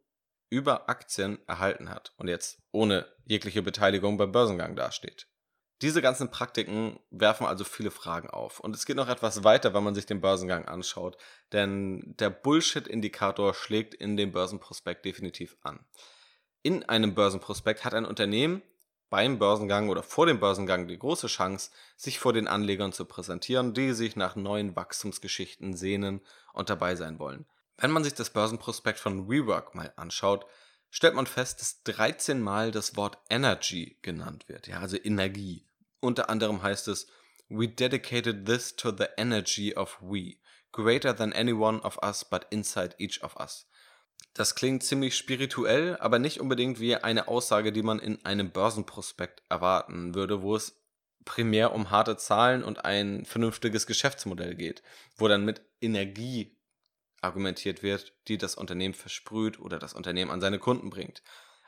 über 0.48 0.88
Aktien 0.88 1.38
erhalten 1.46 1.90
hat 1.90 2.14
und 2.16 2.28
jetzt 2.28 2.62
ohne 2.72 3.06
jegliche 3.26 3.60
Beteiligung 3.60 4.16
beim 4.16 4.32
Börsengang 4.32 4.74
dasteht. 4.74 5.26
Diese 5.82 6.00
ganzen 6.00 6.30
Praktiken 6.30 6.98
werfen 7.10 7.46
also 7.46 7.64
viele 7.64 7.90
Fragen 7.90 8.30
auf. 8.30 8.60
Und 8.60 8.74
es 8.74 8.86
geht 8.86 8.96
noch 8.96 9.08
etwas 9.08 9.44
weiter, 9.44 9.74
wenn 9.74 9.84
man 9.84 9.94
sich 9.94 10.06
den 10.06 10.20
Börsengang 10.20 10.64
anschaut. 10.66 11.18
Denn 11.52 12.14
der 12.18 12.30
Bullshit-Indikator 12.30 13.52
schlägt 13.52 13.92
in 13.92 14.16
dem 14.16 14.32
Börsenprospekt 14.32 15.04
definitiv 15.04 15.56
an. 15.62 15.84
In 16.64 16.82
einem 16.82 17.14
Börsenprospekt 17.14 17.84
hat 17.84 17.92
ein 17.92 18.06
Unternehmen 18.06 18.62
beim 19.10 19.38
Börsengang 19.38 19.90
oder 19.90 20.02
vor 20.02 20.24
dem 20.24 20.40
Börsengang 20.40 20.88
die 20.88 20.98
große 20.98 21.26
Chance, 21.26 21.70
sich 21.94 22.18
vor 22.18 22.32
den 22.32 22.48
Anlegern 22.48 22.90
zu 22.90 23.04
präsentieren, 23.04 23.74
die 23.74 23.92
sich 23.92 24.16
nach 24.16 24.34
neuen 24.34 24.74
Wachstumsgeschichten 24.74 25.76
sehnen 25.76 26.22
und 26.54 26.70
dabei 26.70 26.96
sein 26.96 27.18
wollen. 27.18 27.44
Wenn 27.76 27.90
man 27.90 28.02
sich 28.02 28.14
das 28.14 28.30
Börsenprospekt 28.30 28.98
von 28.98 29.28
WeWork 29.28 29.74
mal 29.74 29.92
anschaut, 29.96 30.46
stellt 30.88 31.14
man 31.14 31.26
fest, 31.26 31.60
dass 31.60 31.82
13 31.82 32.40
Mal 32.40 32.70
das 32.70 32.96
Wort 32.96 33.18
Energy 33.28 33.98
genannt 34.00 34.48
wird, 34.48 34.66
ja, 34.66 34.80
also 34.80 34.96
Energie. 34.96 35.68
Unter 36.00 36.30
anderem 36.30 36.62
heißt 36.62 36.88
es, 36.88 37.08
We 37.50 37.68
dedicated 37.68 38.46
this 38.46 38.74
to 38.74 38.90
the 38.90 39.08
energy 39.18 39.76
of 39.76 39.98
we, 40.00 40.38
greater 40.72 41.14
than 41.14 41.34
any 41.34 41.52
one 41.52 41.82
of 41.82 41.98
us 42.02 42.24
but 42.24 42.46
inside 42.48 42.94
each 42.96 43.22
of 43.22 43.36
us. 43.36 43.66
Das 44.34 44.56
klingt 44.56 44.82
ziemlich 44.82 45.16
spirituell, 45.16 45.96
aber 45.98 46.18
nicht 46.18 46.40
unbedingt 46.40 46.80
wie 46.80 46.96
eine 46.96 47.28
Aussage, 47.28 47.72
die 47.72 47.82
man 47.82 48.00
in 48.00 48.24
einem 48.24 48.50
Börsenprospekt 48.50 49.42
erwarten 49.48 50.14
würde, 50.14 50.42
wo 50.42 50.56
es 50.56 50.82
primär 51.24 51.72
um 51.72 51.90
harte 51.90 52.16
Zahlen 52.16 52.64
und 52.64 52.84
ein 52.84 53.24
vernünftiges 53.24 53.86
Geschäftsmodell 53.86 54.56
geht, 54.56 54.82
wo 55.16 55.28
dann 55.28 55.44
mit 55.44 55.62
Energie 55.80 56.58
argumentiert 57.20 57.82
wird, 57.82 58.12
die 58.28 58.36
das 58.36 58.56
Unternehmen 58.56 58.94
versprüht 58.94 59.58
oder 59.58 59.78
das 59.78 59.94
Unternehmen 59.94 60.30
an 60.30 60.40
seine 60.40 60.58
Kunden 60.58 60.90
bringt. 60.90 61.22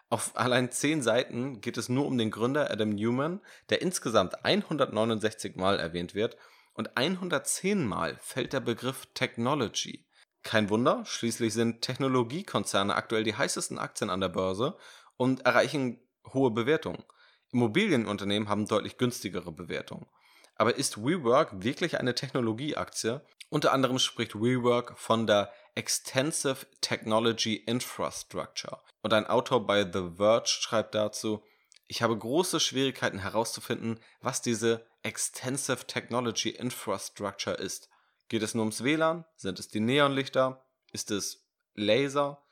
Auf 0.09 0.37
allein 0.37 0.71
zehn 0.71 1.03
Seiten 1.03 1.61
geht 1.61 1.79
es 1.79 1.89
nur 1.89 2.07
um 2.07 2.17
den 2.17 2.31
Gründer 2.31 2.71
Adam 2.71 2.91
Newman, 2.91 3.41
der 3.71 3.83
insgesamt 3.83 4.45
169 4.45 5.57
Mal 5.57 5.81
erwähnt 5.81 6.15
wird 6.15 6.37
und 6.75 6.97
110 6.97 7.85
Mal 7.85 8.19
fällt 8.21 8.53
der 8.53 8.61
Begriff 8.61 9.07
Technology. 9.15 10.06
Kein 10.47 10.71
Wunder, 10.71 11.05
schließlich 11.05 11.53
sind 11.53 11.83
Technologiekonzerne 11.83 12.95
aktuell 12.95 13.25
die 13.25 13.35
heißesten 13.35 13.81
Aktien 13.81 14.11
an 14.11 14.21
der 14.21 14.29
Börse 14.29 14.77
und 15.17 15.45
erreichen 15.45 15.99
hohe 16.33 16.53
Bewertungen. 16.53 17.03
Immobilienunternehmen 17.51 18.49
haben 18.49 18.69
deutlich 18.69 18.97
günstigere 18.97 19.51
Bewertungen. 19.51 20.07
Aber 20.55 20.77
ist 20.77 20.99
WeWork 20.99 21.65
wirklich 21.65 21.99
eine 21.99 22.15
Technologieaktie? 22.15 23.23
Unter 23.49 23.73
anderem 23.73 23.99
spricht 23.99 24.37
WeWork 24.37 24.97
von 24.97 25.27
der 25.27 25.53
Extensive 25.75 26.65
Technology 26.81 27.57
Infrastructure. 27.57 28.81
Und 29.03 29.13
ein 29.15 29.27
Autor 29.27 29.67
bei 29.67 29.83
The 29.83 30.13
Verge 30.15 30.47
schreibt 30.47 30.95
dazu, 30.95 31.43
ich 31.89 32.03
habe 32.03 32.17
große 32.17 32.61
Schwierigkeiten 32.61 33.19
herauszufinden, 33.19 33.99
was 34.21 34.43
diese 34.43 34.87
Extensive 35.03 35.89
Technology 35.89 36.51
Infrastructure 36.51 37.57
ist. 37.57 37.89
Geht 38.29 38.43
es 38.43 38.55
nur 38.55 38.63
ums 38.63 38.83
WLAN? 38.83 39.25
Sind 39.37 39.59
es 39.59 39.69
die 39.69 39.81
Neonlichter? 39.81 40.65
Ist 40.93 41.11
es 41.11 41.47
Laser? 41.75 42.43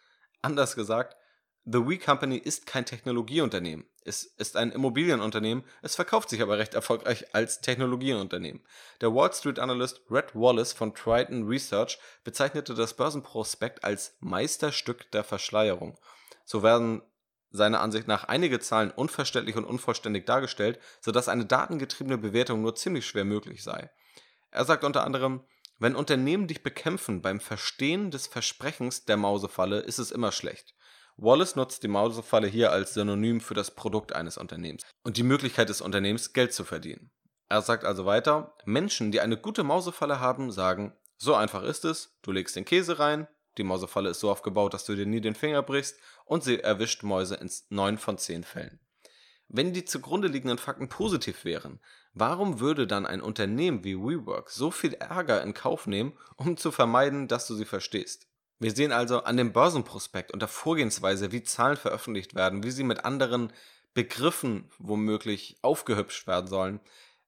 Anders 0.43 0.77
gesagt, 0.77 1.17
The 1.65 1.79
We 1.79 1.99
Company 1.99 2.37
ist 2.37 2.67
kein 2.67 2.85
Technologieunternehmen. 2.85 3.87
Es 4.05 4.25
ist 4.25 4.59
ein 4.59 4.71
Immobilienunternehmen, 4.71 5.65
es 5.81 5.95
verkauft 5.97 6.29
sich 6.29 6.43
aber 6.43 6.59
recht 6.59 6.75
erfolgreich 6.75 7.35
als 7.35 7.63
Technologieunternehmen. 7.63 8.63
Der 9.01 9.15
Wall 9.15 9.33
Street 9.33 9.59
Analyst 9.59 10.03
Red 10.11 10.35
Wallace 10.35 10.75
von 10.75 10.95
Triton 10.95 11.49
Research 11.49 11.99
bezeichnete 12.23 12.75
das 12.75 12.95
Börsenprospekt 12.95 13.83
als 13.83 14.15
Meisterstück 14.21 15.11
der 15.13 15.25
Verschleierung. 15.25 15.99
So 16.45 16.63
werden 16.63 17.01
seiner 17.51 17.81
Ansicht 17.81 18.07
nach 18.07 18.25
einige 18.25 18.61
Zahlen 18.61 18.91
unverständlich 18.91 19.57
und 19.57 19.65
unvollständig 19.65 20.27
dargestellt, 20.27 20.79
sodass 21.01 21.29
eine 21.29 21.47
datengetriebene 21.47 22.19
Bewertung 22.19 22.61
nur 22.61 22.75
ziemlich 22.75 23.07
schwer 23.07 23.25
möglich 23.25 23.63
sei. 23.63 23.91
Er 24.51 24.67
sagt 24.67 24.85
unter 24.85 25.05
anderem, 25.05 25.45
wenn 25.79 25.97
Unternehmen 25.97 26.47
dich 26.47 26.63
bekämpfen 26.63 27.21
beim 27.21 27.41
Verstehen 27.41 28.11
des 28.11 28.27
Versprechens 28.27 29.05
der 29.05 29.17
Mausefalle, 29.17 29.81
ist 29.81 29.99
es 29.99 30.13
immer 30.13 30.33
schlecht. 30.33 30.75
Wallace 31.17 31.57
nutzt 31.57 31.83
die 31.83 31.89
Mausefalle 31.89 32.49
hier 32.49 32.73
als 32.73 32.95
Synonym 32.95 33.41
für 33.41 33.55
das 33.55 33.73
Produkt 33.73 34.13
eines 34.13 34.37
Unternehmens 34.37 34.83
und 35.05 35.17
die 35.17 35.23
Möglichkeit 35.23 35.69
des 35.69 35.81
Unternehmens, 35.81 36.33
Geld 36.33 36.53
zu 36.53 36.65
verdienen. 36.65 37.11
Er 37.49 37.63
sagt 37.63 37.85
also 37.85 38.05
weiter, 38.05 38.57
Menschen, 38.65 39.13
die 39.13 39.21
eine 39.21 39.37
gute 39.37 39.63
Mausefalle 39.63 40.19
haben, 40.19 40.51
sagen, 40.51 40.93
so 41.17 41.35
einfach 41.35 41.63
ist 41.63 41.85
es, 41.85 42.19
du 42.23 42.33
legst 42.33 42.57
den 42.57 42.65
Käse 42.65 42.99
rein, 42.99 43.29
die 43.59 43.63
Mausefalle 43.63 44.11
ist 44.11 44.21
so 44.21 44.31
aufgebaut, 44.31 44.75
dass 44.75 44.85
du 44.85 44.97
dir 44.97 45.07
nie 45.07 45.21
den 45.21 45.37
Finger 45.37 45.63
brichst 45.63 45.97
und 46.25 46.43
sie 46.43 46.59
erwischt 46.59 47.05
Mäuse 47.05 47.37
in 47.37 47.51
9 47.69 47.99
von 47.99 48.19
10 48.19 48.43
Fällen. 48.43 48.81
Wenn 49.49 49.73
die 49.73 49.85
zugrunde 49.85 50.27
liegenden 50.29 50.59
Fakten 50.59 50.89
positiv 50.89 51.45
wären, 51.45 51.81
warum 52.15 52.61
würde 52.61 52.87
dann 52.87 53.07
ein 53.07 53.21
Unternehmen 53.21 53.85
wie 53.85 53.97
WeWork 53.97 54.51
so 54.51 54.71
viel 54.71 54.95
Ärger 54.95 55.43
in 55.43 55.55
Kauf 55.55 55.87
nehmen, 55.87 56.17
um 56.37 56.57
zu 56.57 56.71
vermeiden, 56.71 57.29
dass 57.29 57.47
du 57.47 57.55
sie 57.55 57.65
verstehst? 57.65 58.27
Wir 58.59 58.71
sehen 58.71 58.93
also 58.93 59.25
an 59.25 59.37
dem 59.37 59.53
Börsenprospekt 59.53 60.33
und 60.33 60.41
der 60.41 60.49
Vorgehensweise, 60.49 61.33
wie 61.33 61.43
Zahlen 61.43 61.77
veröffentlicht 61.77 62.35
werden, 62.35 62.63
wie 62.63 62.71
sie 62.71 62.85
mit 62.85 63.05
anderen 63.05 63.53
Begriffen 63.95 64.71
womöglich 64.79 65.59
aufgehübscht 65.63 66.27
werden 66.27 66.47
sollen, 66.47 66.81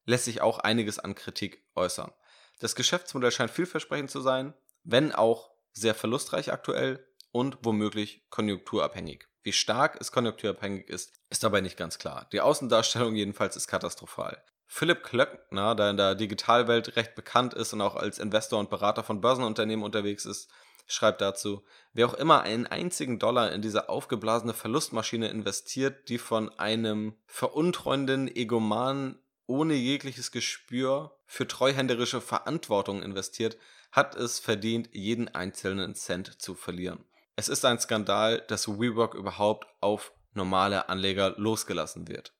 lässt 0.04 0.24
sich 0.24 0.40
auch 0.40 0.58
einiges 0.60 0.98
an 0.98 1.14
Kritik 1.14 1.64
äußern. 1.74 2.12
Das 2.58 2.74
Geschäftsmodell 2.74 3.32
scheint 3.32 3.50
vielversprechend 3.50 4.10
zu 4.10 4.20
sein, 4.20 4.54
wenn 4.82 5.12
auch 5.12 5.50
sehr 5.72 5.94
verlustreich 5.94 6.52
aktuell 6.52 7.06
und 7.32 7.58
womöglich 7.62 8.24
konjunkturabhängig. 8.30 9.26
Wie 9.42 9.52
stark 9.52 9.98
es 10.00 10.10
konjunkturabhängig 10.10 10.88
ist, 10.88 11.20
ist 11.28 11.44
dabei 11.44 11.60
nicht 11.60 11.76
ganz 11.76 11.98
klar. 11.98 12.28
Die 12.32 12.40
Außendarstellung 12.40 13.14
jedenfalls 13.14 13.56
ist 13.56 13.68
katastrophal. 13.68 14.42
Philipp 14.66 15.02
Klöckner, 15.04 15.74
der 15.74 15.90
in 15.90 15.96
der 15.96 16.14
Digitalwelt 16.14 16.96
recht 16.96 17.14
bekannt 17.14 17.54
ist 17.54 17.72
und 17.72 17.80
auch 17.80 17.96
als 17.96 18.18
Investor 18.18 18.58
und 18.58 18.70
Berater 18.70 19.04
von 19.04 19.20
Börsenunternehmen 19.20 19.84
unterwegs 19.84 20.24
ist, 20.24 20.50
schreibt 20.86 21.20
dazu, 21.20 21.64
wer 21.92 22.06
auch 22.06 22.14
immer 22.14 22.42
einen 22.42 22.66
einzigen 22.66 23.18
Dollar 23.18 23.52
in 23.52 23.62
diese 23.62 23.88
aufgeblasene 23.88 24.54
Verlustmaschine 24.54 25.28
investiert, 25.28 26.08
die 26.08 26.18
von 26.18 26.50
einem 26.58 27.14
veruntreuenden 27.26 28.34
Egoman 28.34 29.18
ohne 29.46 29.74
jegliches 29.74 30.32
Gespür 30.32 31.16
für 31.26 31.46
treuhänderische 31.46 32.20
Verantwortung 32.20 33.02
investiert, 33.02 33.56
hat 33.92 34.14
es 34.14 34.38
verdient, 34.38 34.90
jeden 34.92 35.28
einzelnen 35.28 35.94
Cent 35.94 36.40
zu 36.40 36.54
verlieren. 36.54 37.04
Es 37.36 37.48
ist 37.48 37.64
ein 37.64 37.78
Skandal, 37.78 38.42
dass 38.48 38.68
WeWork 38.68 39.14
überhaupt 39.14 39.66
auf 39.80 40.12
normale 40.34 40.88
Anleger 40.88 41.34
losgelassen 41.36 42.08
wird. 42.08 42.35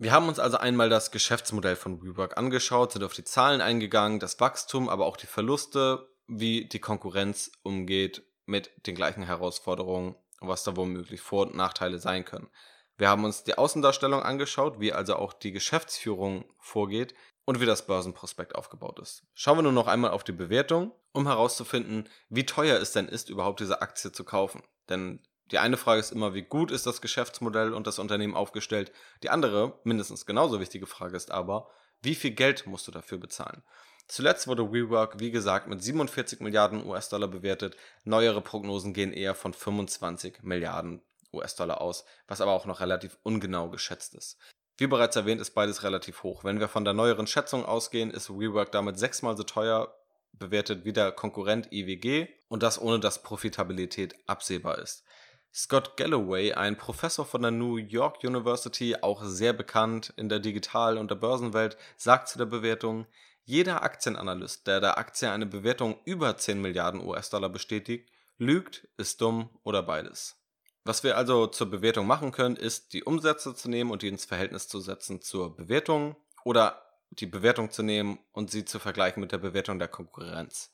Wir 0.00 0.12
haben 0.12 0.28
uns 0.28 0.38
also 0.38 0.58
einmal 0.58 0.88
das 0.88 1.10
Geschäftsmodell 1.10 1.74
von 1.74 2.00
WeWork 2.00 2.38
angeschaut, 2.38 2.92
sind 2.92 3.02
auf 3.02 3.14
die 3.14 3.24
Zahlen 3.24 3.60
eingegangen, 3.60 4.20
das 4.20 4.38
Wachstum, 4.38 4.88
aber 4.88 5.06
auch 5.06 5.16
die 5.16 5.26
Verluste, 5.26 6.08
wie 6.28 6.68
die 6.68 6.78
Konkurrenz 6.78 7.50
umgeht 7.64 8.22
mit 8.46 8.70
den 8.86 8.94
gleichen 8.94 9.24
Herausforderungen, 9.24 10.14
was 10.40 10.62
da 10.62 10.76
womöglich 10.76 11.20
Vor- 11.20 11.48
und 11.48 11.56
Nachteile 11.56 11.98
sein 11.98 12.24
können. 12.24 12.48
Wir 12.96 13.08
haben 13.08 13.24
uns 13.24 13.42
die 13.42 13.58
Außendarstellung 13.58 14.22
angeschaut, 14.22 14.78
wie 14.78 14.92
also 14.92 15.16
auch 15.16 15.32
die 15.32 15.50
Geschäftsführung 15.50 16.44
vorgeht 16.60 17.14
und 17.44 17.60
wie 17.60 17.66
das 17.66 17.86
Börsenprospekt 17.86 18.54
aufgebaut 18.54 19.00
ist. 19.00 19.24
Schauen 19.34 19.58
wir 19.58 19.62
nun 19.62 19.74
noch 19.74 19.88
einmal 19.88 20.12
auf 20.12 20.22
die 20.22 20.32
Bewertung, 20.32 20.92
um 21.10 21.26
herauszufinden, 21.26 22.08
wie 22.28 22.46
teuer 22.46 22.78
es 22.78 22.92
denn 22.92 23.08
ist, 23.08 23.30
überhaupt 23.30 23.58
diese 23.58 23.82
Aktie 23.82 24.12
zu 24.12 24.22
kaufen. 24.22 24.62
Denn 24.88 25.26
die 25.50 25.58
eine 25.58 25.76
Frage 25.76 26.00
ist 26.00 26.12
immer, 26.12 26.34
wie 26.34 26.42
gut 26.42 26.70
ist 26.70 26.86
das 26.86 27.00
Geschäftsmodell 27.00 27.72
und 27.72 27.86
das 27.86 27.98
Unternehmen 27.98 28.34
aufgestellt. 28.34 28.92
Die 29.22 29.30
andere, 29.30 29.78
mindestens 29.84 30.26
genauso 30.26 30.60
wichtige 30.60 30.86
Frage 30.86 31.16
ist 31.16 31.30
aber, 31.30 31.68
wie 32.02 32.14
viel 32.14 32.32
Geld 32.32 32.66
musst 32.66 32.86
du 32.86 32.92
dafür 32.92 33.18
bezahlen? 33.18 33.62
Zuletzt 34.06 34.46
wurde 34.46 34.72
WeWork, 34.72 35.20
wie 35.20 35.30
gesagt, 35.30 35.68
mit 35.68 35.82
47 35.82 36.40
Milliarden 36.40 36.86
US-Dollar 36.86 37.28
bewertet. 37.28 37.76
Neuere 38.04 38.40
Prognosen 38.40 38.94
gehen 38.94 39.12
eher 39.12 39.34
von 39.34 39.52
25 39.52 40.42
Milliarden 40.42 41.02
US-Dollar 41.32 41.80
aus, 41.80 42.04
was 42.26 42.40
aber 42.40 42.52
auch 42.52 42.64
noch 42.64 42.80
relativ 42.80 43.18
ungenau 43.22 43.68
geschätzt 43.68 44.14
ist. 44.14 44.38
Wie 44.78 44.86
bereits 44.86 45.16
erwähnt, 45.16 45.40
ist 45.40 45.50
beides 45.50 45.82
relativ 45.82 46.22
hoch. 46.22 46.44
Wenn 46.44 46.60
wir 46.60 46.68
von 46.68 46.84
der 46.84 46.94
neueren 46.94 47.26
Schätzung 47.26 47.66
ausgehen, 47.66 48.10
ist 48.10 48.30
WeWork 48.30 48.72
damit 48.72 48.98
sechsmal 48.98 49.36
so 49.36 49.42
teuer 49.42 49.94
bewertet 50.32 50.84
wie 50.84 50.92
der 50.92 51.12
Konkurrent 51.12 51.72
IWG 51.72 52.28
und 52.48 52.62
das 52.62 52.80
ohne 52.80 53.00
dass 53.00 53.22
Profitabilität 53.22 54.14
absehbar 54.26 54.78
ist. 54.78 55.04
Scott 55.52 55.96
Galloway, 55.96 56.52
ein 56.52 56.76
Professor 56.76 57.24
von 57.24 57.42
der 57.42 57.50
New 57.50 57.76
York 57.76 58.22
University, 58.22 58.96
auch 59.00 59.22
sehr 59.24 59.52
bekannt 59.52 60.12
in 60.16 60.28
der 60.28 60.38
Digital- 60.38 60.98
und 60.98 61.10
der 61.10 61.16
Börsenwelt, 61.16 61.76
sagt 61.96 62.28
zu 62.28 62.38
der 62.38 62.46
Bewertung, 62.46 63.06
jeder 63.44 63.82
Aktienanalyst, 63.82 64.66
der 64.66 64.80
der 64.80 64.98
Aktie 64.98 65.30
eine 65.30 65.46
Bewertung 65.46 65.98
über 66.04 66.36
10 66.36 66.60
Milliarden 66.60 67.00
US-Dollar 67.00 67.48
bestätigt, 67.48 68.10
lügt, 68.36 68.86
ist 68.98 69.20
dumm 69.20 69.48
oder 69.64 69.82
beides. 69.82 70.36
Was 70.84 71.02
wir 71.02 71.16
also 71.16 71.46
zur 71.46 71.70
Bewertung 71.70 72.06
machen 72.06 72.30
können, 72.30 72.56
ist 72.56 72.92
die 72.92 73.04
Umsätze 73.04 73.54
zu 73.54 73.68
nehmen 73.68 73.90
und 73.90 74.02
die 74.02 74.08
ins 74.08 74.26
Verhältnis 74.26 74.68
zu 74.68 74.80
setzen 74.80 75.22
zur 75.22 75.56
Bewertung 75.56 76.16
oder 76.44 76.82
die 77.10 77.26
Bewertung 77.26 77.70
zu 77.70 77.82
nehmen 77.82 78.18
und 78.32 78.50
sie 78.50 78.64
zu 78.64 78.78
vergleichen 78.78 79.20
mit 79.20 79.32
der 79.32 79.38
Bewertung 79.38 79.78
der 79.78 79.88
Konkurrenz. 79.88 80.70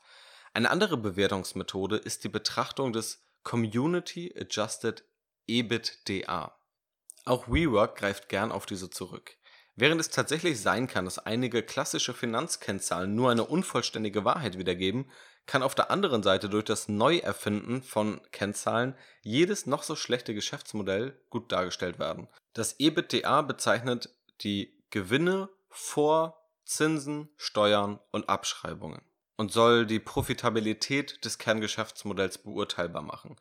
Eine 0.53 0.71
andere 0.71 0.97
Bewertungsmethode 0.97 1.97
ist 1.97 2.23
die 2.23 2.29
Betrachtung 2.29 2.93
des 2.93 3.24
Community 3.45 4.35
Adjusted 4.37 5.05
EBITDA. 5.47 6.59
Auch 7.27 7.47
WeWork 7.47 7.97
greift 7.97 8.29
gern 8.29 8.51
auf 8.51 8.67
diese 8.67 8.91
zurück. 8.91 9.37
Während 9.77 10.01
es 10.01 10.09
tatsächlich 10.09 10.61
sein 10.61 10.87
kann, 10.87 11.05
dass 11.05 11.19
einige 11.19 11.63
klassische 11.63 12.15
Finanzkennzahlen 12.15 13.15
nur 13.15 13.31
eine 13.31 13.45
unvollständige 13.45 14.25
Wahrheit 14.25 14.57
wiedergeben, 14.57 15.11
kann 15.47 15.63
auf 15.63 15.75
der 15.75 15.91
anderen 15.91 16.23
Seite 16.23 16.49
durch 16.49 16.65
das 16.65 16.89
Neuerfinden 16.89 17.83
von 17.83 18.21
Kennzahlen 18.31 18.97
jedes 19.21 19.67
noch 19.67 19.83
so 19.83 19.95
schlechte 19.95 20.33
Geschäftsmodell 20.33 21.21
gut 21.29 21.53
dargestellt 21.53 21.99
werden. 21.99 22.29
Das 22.55 22.81
EBITDA 22.81 23.43
bezeichnet 23.43 24.09
die 24.41 24.83
Gewinne 24.91 25.51
vor 25.69 26.41
Zinsen, 26.65 27.29
Steuern 27.37 28.01
und 28.11 28.29
Abschreibungen 28.29 29.03
und 29.37 29.53
soll 29.53 29.87
die 29.87 30.01
Profitabilität 30.01 31.25
des 31.25 31.38
Kerngeschäftsmodells 31.38 32.38
beurteilbar 32.38 33.03
machen. 33.03 33.37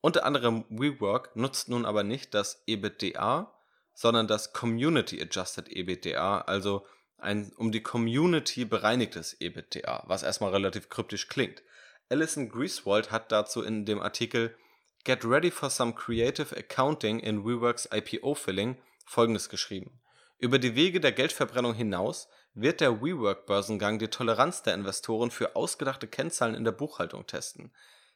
Unter 0.00 0.24
anderem 0.24 0.64
WeWork 0.68 1.36
nutzt 1.36 1.68
nun 1.68 1.84
aber 1.84 2.02
nicht 2.02 2.34
das 2.34 2.62
EBITDA, 2.66 3.54
sondern 3.94 4.26
das 4.26 4.52
Community 4.52 5.20
Adjusted 5.20 5.68
EBITDA, 5.68 6.42
also 6.42 6.86
ein 7.18 7.52
um 7.56 7.70
die 7.70 7.82
Community 7.82 8.64
bereinigtes 8.64 9.36
EBITDA, 9.40 10.04
was 10.06 10.22
erstmal 10.22 10.50
relativ 10.50 10.88
kryptisch 10.88 11.28
klingt. 11.28 11.62
Alison 12.08 12.48
Grieswald 12.48 13.10
hat 13.10 13.30
dazu 13.30 13.62
in 13.62 13.84
dem 13.84 14.00
Artikel 14.00 14.56
Get 15.04 15.24
Ready 15.24 15.50
for 15.50 15.70
Some 15.70 15.94
Creative 15.94 16.56
Accounting 16.56 17.20
in 17.20 17.44
WeWorks 17.44 17.88
IPO 17.92 18.34
Filling 18.34 18.76
folgendes 19.06 19.48
geschrieben. 19.48 20.00
Über 20.38 20.58
die 20.58 20.74
Wege 20.74 21.00
der 21.00 21.12
Geldverbrennung 21.12 21.74
hinaus 21.74 22.28
wird 22.54 22.80
der 22.80 23.00
WeWork-Börsengang 23.00 23.98
die 23.98 24.08
Toleranz 24.08 24.62
der 24.62 24.74
Investoren 24.74 25.30
für 25.30 25.56
ausgedachte 25.56 26.06
Kennzahlen 26.06 26.54
in 26.54 26.64
der 26.64 26.72
Buchhaltung 26.72 27.26
testen. 27.26 27.72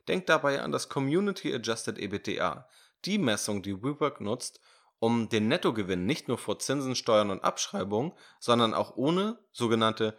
Denkt 0.09 0.29
dabei 0.29 0.61
an 0.61 0.73
das 0.73 0.89
Community 0.89 1.55
Adjusted 1.55 1.99
EBITDA, 1.99 2.69
die 3.05 3.19
Messung, 3.19 3.63
die 3.63 3.83
WeWork 3.83 4.21
nutzt, 4.21 4.61
um 4.99 5.29
den 5.29 5.49
Nettogewinn 5.49 6.07
nicht 6.07 6.29
nur 6.29 6.39
vor 6.39 6.59
Zinsen, 6.59 6.97
Steuern 6.97 7.31
und 7.31 7.45
Abschreibung, 7.45 8.17
sondern 8.41 8.75
auch 8.75 8.97
ohne 8.97 9.39
sogenannte 9.53 10.17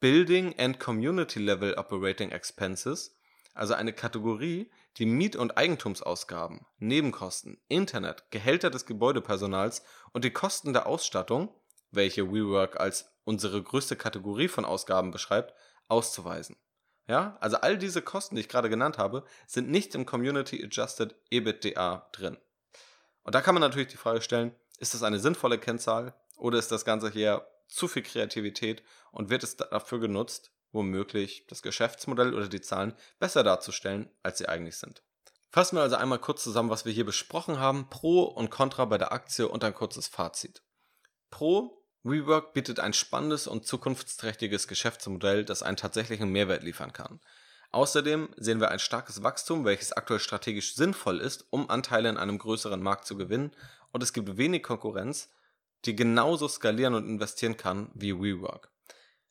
Building 0.00 0.58
and 0.58 0.80
Community 0.80 1.40
Level 1.40 1.74
Operating 1.74 2.30
Expenses, 2.30 3.16
also 3.54 3.74
eine 3.74 3.92
Kategorie, 3.92 4.70
die 4.96 5.06
Miet- 5.06 5.36
und 5.36 5.56
Eigentumsausgaben, 5.56 6.66
Nebenkosten, 6.78 7.60
Internet, 7.68 8.30
Gehälter 8.30 8.70
des 8.70 8.86
Gebäudepersonals 8.86 9.82
und 10.12 10.24
die 10.24 10.32
Kosten 10.32 10.72
der 10.72 10.86
Ausstattung, 10.86 11.54
welche 11.94 12.32
WeWork 12.32 12.78
als 12.80 13.10
unsere 13.24 13.62
größte 13.62 13.96
Kategorie 13.96 14.48
von 14.48 14.64
Ausgaben 14.64 15.10
beschreibt, 15.10 15.54
auszuweisen. 15.88 16.56
Ja, 17.06 17.36
also 17.40 17.56
all 17.58 17.76
diese 17.76 18.00
Kosten, 18.00 18.34
die 18.34 18.40
ich 18.42 18.48
gerade 18.48 18.70
genannt 18.70 18.96
habe, 18.96 19.24
sind 19.46 19.70
nicht 19.70 19.94
im 19.94 20.06
Community 20.06 20.64
Adjusted 20.64 21.14
EBITDA 21.30 22.08
drin. 22.12 22.38
Und 23.22 23.34
da 23.34 23.40
kann 23.40 23.54
man 23.54 23.60
natürlich 23.60 23.88
die 23.88 23.98
Frage 23.98 24.22
stellen, 24.22 24.54
ist 24.78 24.94
das 24.94 25.02
eine 25.02 25.18
sinnvolle 25.18 25.58
Kennzahl 25.58 26.14
oder 26.36 26.58
ist 26.58 26.72
das 26.72 26.84
Ganze 26.84 27.10
hier 27.10 27.46
zu 27.68 27.88
viel 27.88 28.02
Kreativität 28.02 28.82
und 29.12 29.30
wird 29.30 29.42
es 29.42 29.56
dafür 29.56 30.00
genutzt, 30.00 30.52
womöglich 30.72 31.46
das 31.46 31.62
Geschäftsmodell 31.62 32.34
oder 32.34 32.48
die 32.48 32.60
Zahlen 32.60 32.94
besser 33.18 33.42
darzustellen, 33.42 34.10
als 34.22 34.38
sie 34.38 34.48
eigentlich 34.48 34.76
sind. 34.76 35.02
Fassen 35.50 35.76
wir 35.76 35.82
also 35.82 35.96
einmal 35.96 36.18
kurz 36.18 36.42
zusammen, 36.42 36.70
was 36.70 36.84
wir 36.84 36.92
hier 36.92 37.06
besprochen 37.06 37.60
haben, 37.60 37.88
Pro 37.88 38.24
und 38.24 38.50
Contra 38.50 38.86
bei 38.86 38.98
der 38.98 39.12
Aktie 39.12 39.46
und 39.46 39.62
ein 39.62 39.74
kurzes 39.74 40.08
Fazit. 40.08 40.62
Pro, 41.30 41.83
WeWork 42.06 42.52
bietet 42.52 42.80
ein 42.80 42.92
spannendes 42.92 43.46
und 43.46 43.66
zukunftsträchtiges 43.66 44.68
Geschäftsmodell, 44.68 45.42
das 45.42 45.62
einen 45.62 45.78
tatsächlichen 45.78 46.28
Mehrwert 46.28 46.62
liefern 46.62 46.92
kann. 46.92 47.18
Außerdem 47.70 48.28
sehen 48.36 48.60
wir 48.60 48.70
ein 48.70 48.78
starkes 48.78 49.22
Wachstum, 49.22 49.64
welches 49.64 49.92
aktuell 49.92 50.20
strategisch 50.20 50.74
sinnvoll 50.74 51.18
ist, 51.18 51.46
um 51.48 51.70
Anteile 51.70 52.10
in 52.10 52.18
einem 52.18 52.36
größeren 52.36 52.82
Markt 52.82 53.06
zu 53.06 53.16
gewinnen, 53.16 53.52
und 53.90 54.02
es 54.02 54.12
gibt 54.12 54.36
wenig 54.36 54.62
Konkurrenz, 54.62 55.30
die 55.86 55.96
genauso 55.96 56.46
skalieren 56.46 56.94
und 56.94 57.08
investieren 57.08 57.56
kann 57.56 57.90
wie 57.94 58.12
WeWork. 58.12 58.70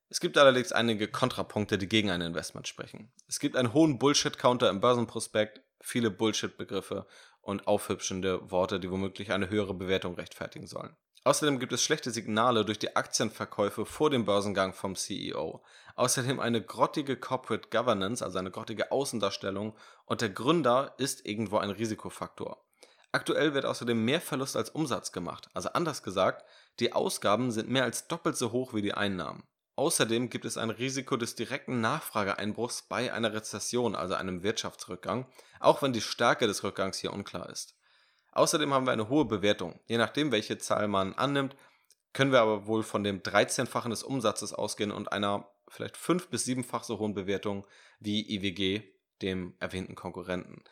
Es 0.10 0.20
gibt 0.20 0.38
allerdings 0.40 0.72
einige 0.72 1.08
Kontrapunkte, 1.08 1.78
die 1.78 1.88
gegen 1.88 2.10
ein 2.10 2.22
Investment 2.22 2.68
sprechen. 2.68 3.12
Es 3.28 3.40
gibt 3.40 3.56
einen 3.56 3.74
hohen 3.74 4.00
Bullshit-Counter 4.00 4.70
im 4.70 4.82
Börsenprospekt, 4.82 5.62
viele 5.80 6.10
Bullshit-Begriffe 6.10 7.06
und 7.42 7.68
aufhübschende 7.68 8.50
Worte, 8.50 8.80
die 8.80 8.90
womöglich 8.90 9.32
eine 9.32 9.50
höhere 9.50 9.76
Bewertung 9.76 10.16
rechtfertigen 10.16 10.66
sollen. 10.66 10.96
Außerdem 11.26 11.60
gibt 11.60 11.72
es 11.72 11.82
schlechte 11.82 12.12
Signale 12.12 12.66
durch 12.66 12.80
die 12.80 12.98
Aktienverkäufe 12.98 13.86
vor 13.86 14.10
dem 14.10 14.26
Börsengang 14.26 14.74
vom 14.74 14.96
CEO. 14.96 15.64
Außerdem 15.96 16.42
eine 16.42 16.62
grottige 16.62 17.16
Corporate 17.16 17.70
Governance, 17.70 18.24
also 18.24 18.40
eine 18.40 18.52
grottige 18.52 18.92
Außendarstellung 18.92 19.74
und 20.06 20.20
der 20.20 20.30
Gründer 20.30 20.96
ist 20.98 21.26
irgendwo 21.26 21.60
ein 21.60 21.70
Risikofaktor. 21.70 22.62
Aktuell 23.14 23.54
wird 23.54 23.66
außerdem 23.66 24.04
mehr 24.04 24.20
Verlust 24.20 24.58
als 24.58 24.72
Umsatz 24.72 25.14
gemacht, 25.14 25.48
also 25.54 25.70
anders 25.70 26.04
gesagt, 26.04 26.44
die 26.80 26.92
Ausgaben 26.92 27.52
sind 27.52 27.70
mehr 27.70 27.84
als 27.84 28.08
doppelt 28.08 28.36
so 28.36 28.52
hoch 28.52 28.74
wie 28.74 28.82
die 28.82 28.94
Einnahmen. 28.94 29.44
Außerdem 29.76 30.30
gibt 30.30 30.46
es 30.46 30.58
ein 30.58 30.72
Risiko 30.72 31.16
des 31.16 31.36
direkten 31.36 31.80
Nachfrageeinbruchs 31.80 32.84
bei 32.84 33.14
einer 33.14 33.34
Rezession, 33.34 33.96
also 33.96 34.16
einem 34.16 34.44
Wirtschaftsrückgang, 34.44 35.26
auch 35.60 35.82
wenn 35.82 35.94
die 35.94 36.02
Stärke 36.02 36.48
des 36.48 36.64
Rückgangs 36.64 36.98
hier 36.98 37.14
unklar 37.14 37.50
ist. 37.50 37.76
Außerdem 38.34 38.74
haben 38.74 38.86
wir 38.86 38.92
eine 38.92 39.10
hohe 39.10 39.26
Bewertung. 39.26 39.80
Je 39.86 39.98
nachdem, 39.98 40.32
welche 40.32 40.58
Zahl 40.58 40.88
man 40.88 41.14
annimmt, 41.14 41.56
können 42.14 42.32
wir 42.32 42.42
aber 42.42 42.68
wohl 42.68 42.84
von 42.84 43.04
dem 43.04 43.22
13-fachen 43.22 43.90
des 43.90 44.04
Umsatzes 44.04 44.54
ausgehen 44.54 44.92
und 44.92 45.12
einer 45.12 45.48
vielleicht 45.68 45.98
fünf- 45.98 46.30
bis 46.30 46.46
siebenfach 46.46 46.84
so 46.84 47.00
hohen 47.00 47.14
Bewertung 47.14 47.66
wie 48.00 48.36
IWG, 48.36 48.84
dem 49.22 49.56
erwähnten 49.60 49.96
Konkurrenten. 49.96 50.64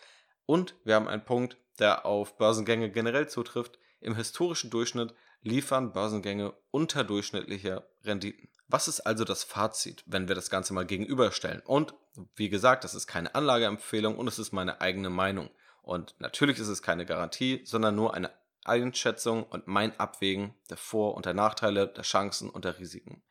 Und 0.46 0.76
wir 0.84 0.96
haben 0.96 1.08
einen 1.08 1.26
Punkt, 1.26 1.58
der 1.80 2.06
auf 2.06 2.38
Börsengänge 2.38 2.92
generell 2.92 3.28
zutrifft. 3.28 3.80
Im 4.00 4.16
historischen 4.16 4.70
Durchschnitt 4.70 5.14
liefern 5.42 5.94
Börsengänge 5.94 6.54
unterdurchschnittliche 6.72 7.88
Renditen. 8.04 8.50
Was 8.68 8.88
ist 8.88 9.02
also 9.02 9.24
das 9.24 9.44
Fazit, 9.44 10.04
wenn 10.06 10.28
wir 10.28 10.36
das 10.36 10.50
Ganze 10.50 10.74
mal 10.74 10.86
gegenüberstellen? 10.86 11.62
Und 11.62 11.94
wie 12.36 12.50
gesagt, 12.50 12.84
das 12.84 12.96
ist 12.96 13.08
keine 13.08 13.34
Anlageempfehlung 13.36 14.18
und 14.18 14.28
es 14.28 14.40
ist 14.40 14.52
meine 14.52 14.82
eigene 14.82 15.10
Meinung. 15.10 15.50
Und 15.82 16.16
natürlich 16.20 16.60
ist 16.60 16.68
es 16.68 16.82
keine 16.82 17.06
Garantie, 17.06 17.62
sondern 17.66 17.96
nur 17.96 18.14
eine 18.14 18.32
Einschätzung 18.64 19.44
und 19.44 19.68
mein 19.68 20.00
Abwägen 20.00 20.54
der 20.70 20.78
Vor- 20.78 21.16
und 21.16 21.26
der 21.26 21.34
Nachteile, 21.34 21.88
der 21.88 22.04
Chancen 22.04 22.50
und 22.50 22.66
der 22.66 22.80
Risiken. 22.80 23.24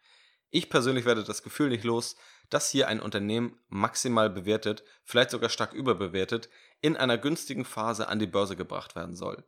Ich 0.50 0.68
persönlich 0.68 1.04
werde 1.04 1.22
das 1.22 1.44
Gefühl 1.44 1.68
nicht 1.68 1.84
los, 1.84 2.16
dass 2.48 2.70
hier 2.70 2.88
ein 2.88 3.00
Unternehmen 3.00 3.58
maximal 3.68 4.28
bewertet, 4.28 4.82
vielleicht 5.04 5.30
sogar 5.30 5.48
stark 5.48 5.72
überbewertet, 5.72 6.48
in 6.80 6.96
einer 6.96 7.18
günstigen 7.18 7.64
Phase 7.64 8.08
an 8.08 8.18
die 8.18 8.26
Börse 8.26 8.56
gebracht 8.56 8.96
werden 8.96 9.14
soll. 9.14 9.44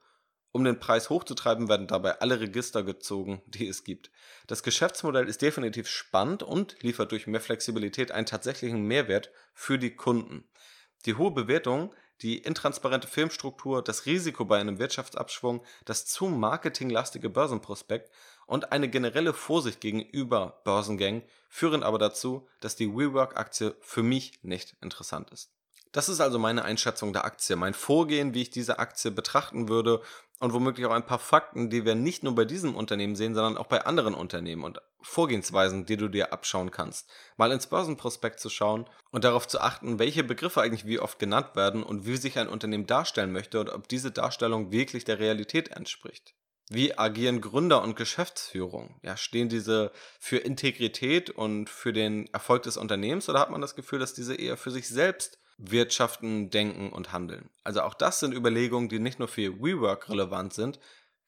Um 0.52 0.64
den 0.64 0.78
Preis 0.78 1.08
hochzutreiben, 1.08 1.68
werden 1.68 1.86
dabei 1.86 2.20
alle 2.20 2.38
Register 2.38 2.82
gezogen, 2.84 3.42
die 3.46 3.66
es 3.66 3.84
gibt. 3.84 4.12
Das 4.46 4.62
Geschäftsmodell 4.62 5.26
ist 5.26 5.42
definitiv 5.42 5.88
spannend 5.88 6.42
und 6.42 6.80
liefert 6.82 7.10
durch 7.10 7.26
mehr 7.26 7.40
Flexibilität 7.40 8.12
einen 8.12 8.26
tatsächlichen 8.26 8.82
Mehrwert 8.82 9.32
für 9.54 9.78
die 9.78 9.96
Kunden. 9.96 10.48
Die 11.06 11.14
hohe 11.14 11.32
Bewertung 11.32 11.92
die 12.22 12.38
intransparente 12.38 13.08
Filmstruktur, 13.08 13.82
das 13.82 14.06
Risiko 14.06 14.44
bei 14.44 14.58
einem 14.58 14.78
Wirtschaftsabschwung, 14.78 15.62
das 15.85 16.06
zu 16.06 16.26
marketinglastige 16.26 17.28
Börsenprospekt 17.28 18.11
und 18.46 18.72
eine 18.72 18.88
generelle 18.88 19.32
Vorsicht 19.32 19.80
gegenüber 19.80 20.61
Börsengängen 20.64 21.22
führen 21.48 21.82
aber 21.82 21.98
dazu, 21.98 22.48
dass 22.61 22.76
die 22.76 22.94
WeWork-Aktie 22.94 23.76
für 23.80 24.02
mich 24.02 24.38
nicht 24.42 24.76
interessant 24.80 25.30
ist. 25.30 25.50
Das 25.92 26.08
ist 26.08 26.20
also 26.20 26.38
meine 26.38 26.64
Einschätzung 26.64 27.12
der 27.12 27.26
Aktie, 27.26 27.54
mein 27.56 27.74
Vorgehen, 27.74 28.32
wie 28.32 28.42
ich 28.42 28.50
diese 28.50 28.78
Aktie 28.78 29.11
betrachten 29.11 29.68
würde 29.68 30.00
und 30.42 30.52
womöglich 30.52 30.85
auch 30.87 30.92
ein 30.92 31.07
paar 31.07 31.20
Fakten, 31.20 31.70
die 31.70 31.85
wir 31.85 31.94
nicht 31.94 32.24
nur 32.24 32.35
bei 32.35 32.44
diesem 32.44 32.74
Unternehmen 32.74 33.14
sehen, 33.14 33.33
sondern 33.33 33.57
auch 33.57 33.66
bei 33.66 33.85
anderen 33.85 34.12
Unternehmen 34.12 34.64
und 34.64 34.83
Vorgehensweisen, 35.00 35.87
die 35.87 35.96
du 35.96 36.09
dir 36.09 36.33
abschauen 36.33 36.72
kannst. 36.72 37.09
Mal 37.37 37.52
ins 37.52 37.68
Börsenprospekt 37.68 38.40
zu 38.40 38.50
schauen 38.50 38.90
und 39.12 39.22
darauf 39.22 39.46
zu 39.46 39.61
achten, 39.61 40.00
welche 40.00 40.24
Begriffe 40.24 40.61
eigentlich 40.61 40.85
wie 40.85 40.98
oft 40.98 41.20
genannt 41.20 41.55
werden 41.55 41.85
und 41.85 42.07
wie 42.07 42.16
sich 42.16 42.40
ein 42.40 42.48
Unternehmen 42.48 42.88
darstellen 42.88 43.31
möchte 43.31 43.61
und 43.61 43.70
ob 43.70 43.87
diese 43.87 44.11
Darstellung 44.11 44.72
wirklich 44.72 45.05
der 45.05 45.20
Realität 45.20 45.68
entspricht. 45.68 46.35
Wie 46.68 46.98
agieren 46.98 47.40
Gründer 47.40 47.81
und 47.81 47.94
Geschäftsführung? 47.94 48.98
Ja, 49.02 49.16
stehen 49.16 49.48
diese 49.48 49.92
für 50.18 50.38
Integrität 50.38 51.31
und 51.31 51.70
für 51.70 51.92
den 51.92 52.26
Erfolg 52.33 52.64
des 52.64 52.76
Unternehmens 52.76 53.28
oder 53.28 53.38
hat 53.38 53.50
man 53.50 53.61
das 53.61 53.76
Gefühl, 53.76 54.00
dass 54.00 54.12
diese 54.12 54.35
eher 54.35 54.57
für 54.57 54.72
sich 54.72 54.88
selbst 54.88 55.38
wirtschaften, 55.58 56.50
denken 56.50 56.90
und 56.90 57.12
handeln. 57.12 57.50
Also 57.64 57.82
auch 57.82 57.94
das 57.94 58.20
sind 58.20 58.34
Überlegungen, 58.34 58.88
die 58.88 58.98
nicht 58.98 59.18
nur 59.18 59.28
für 59.28 59.60
WeWork 59.60 60.08
relevant 60.08 60.52
sind, 60.54 60.78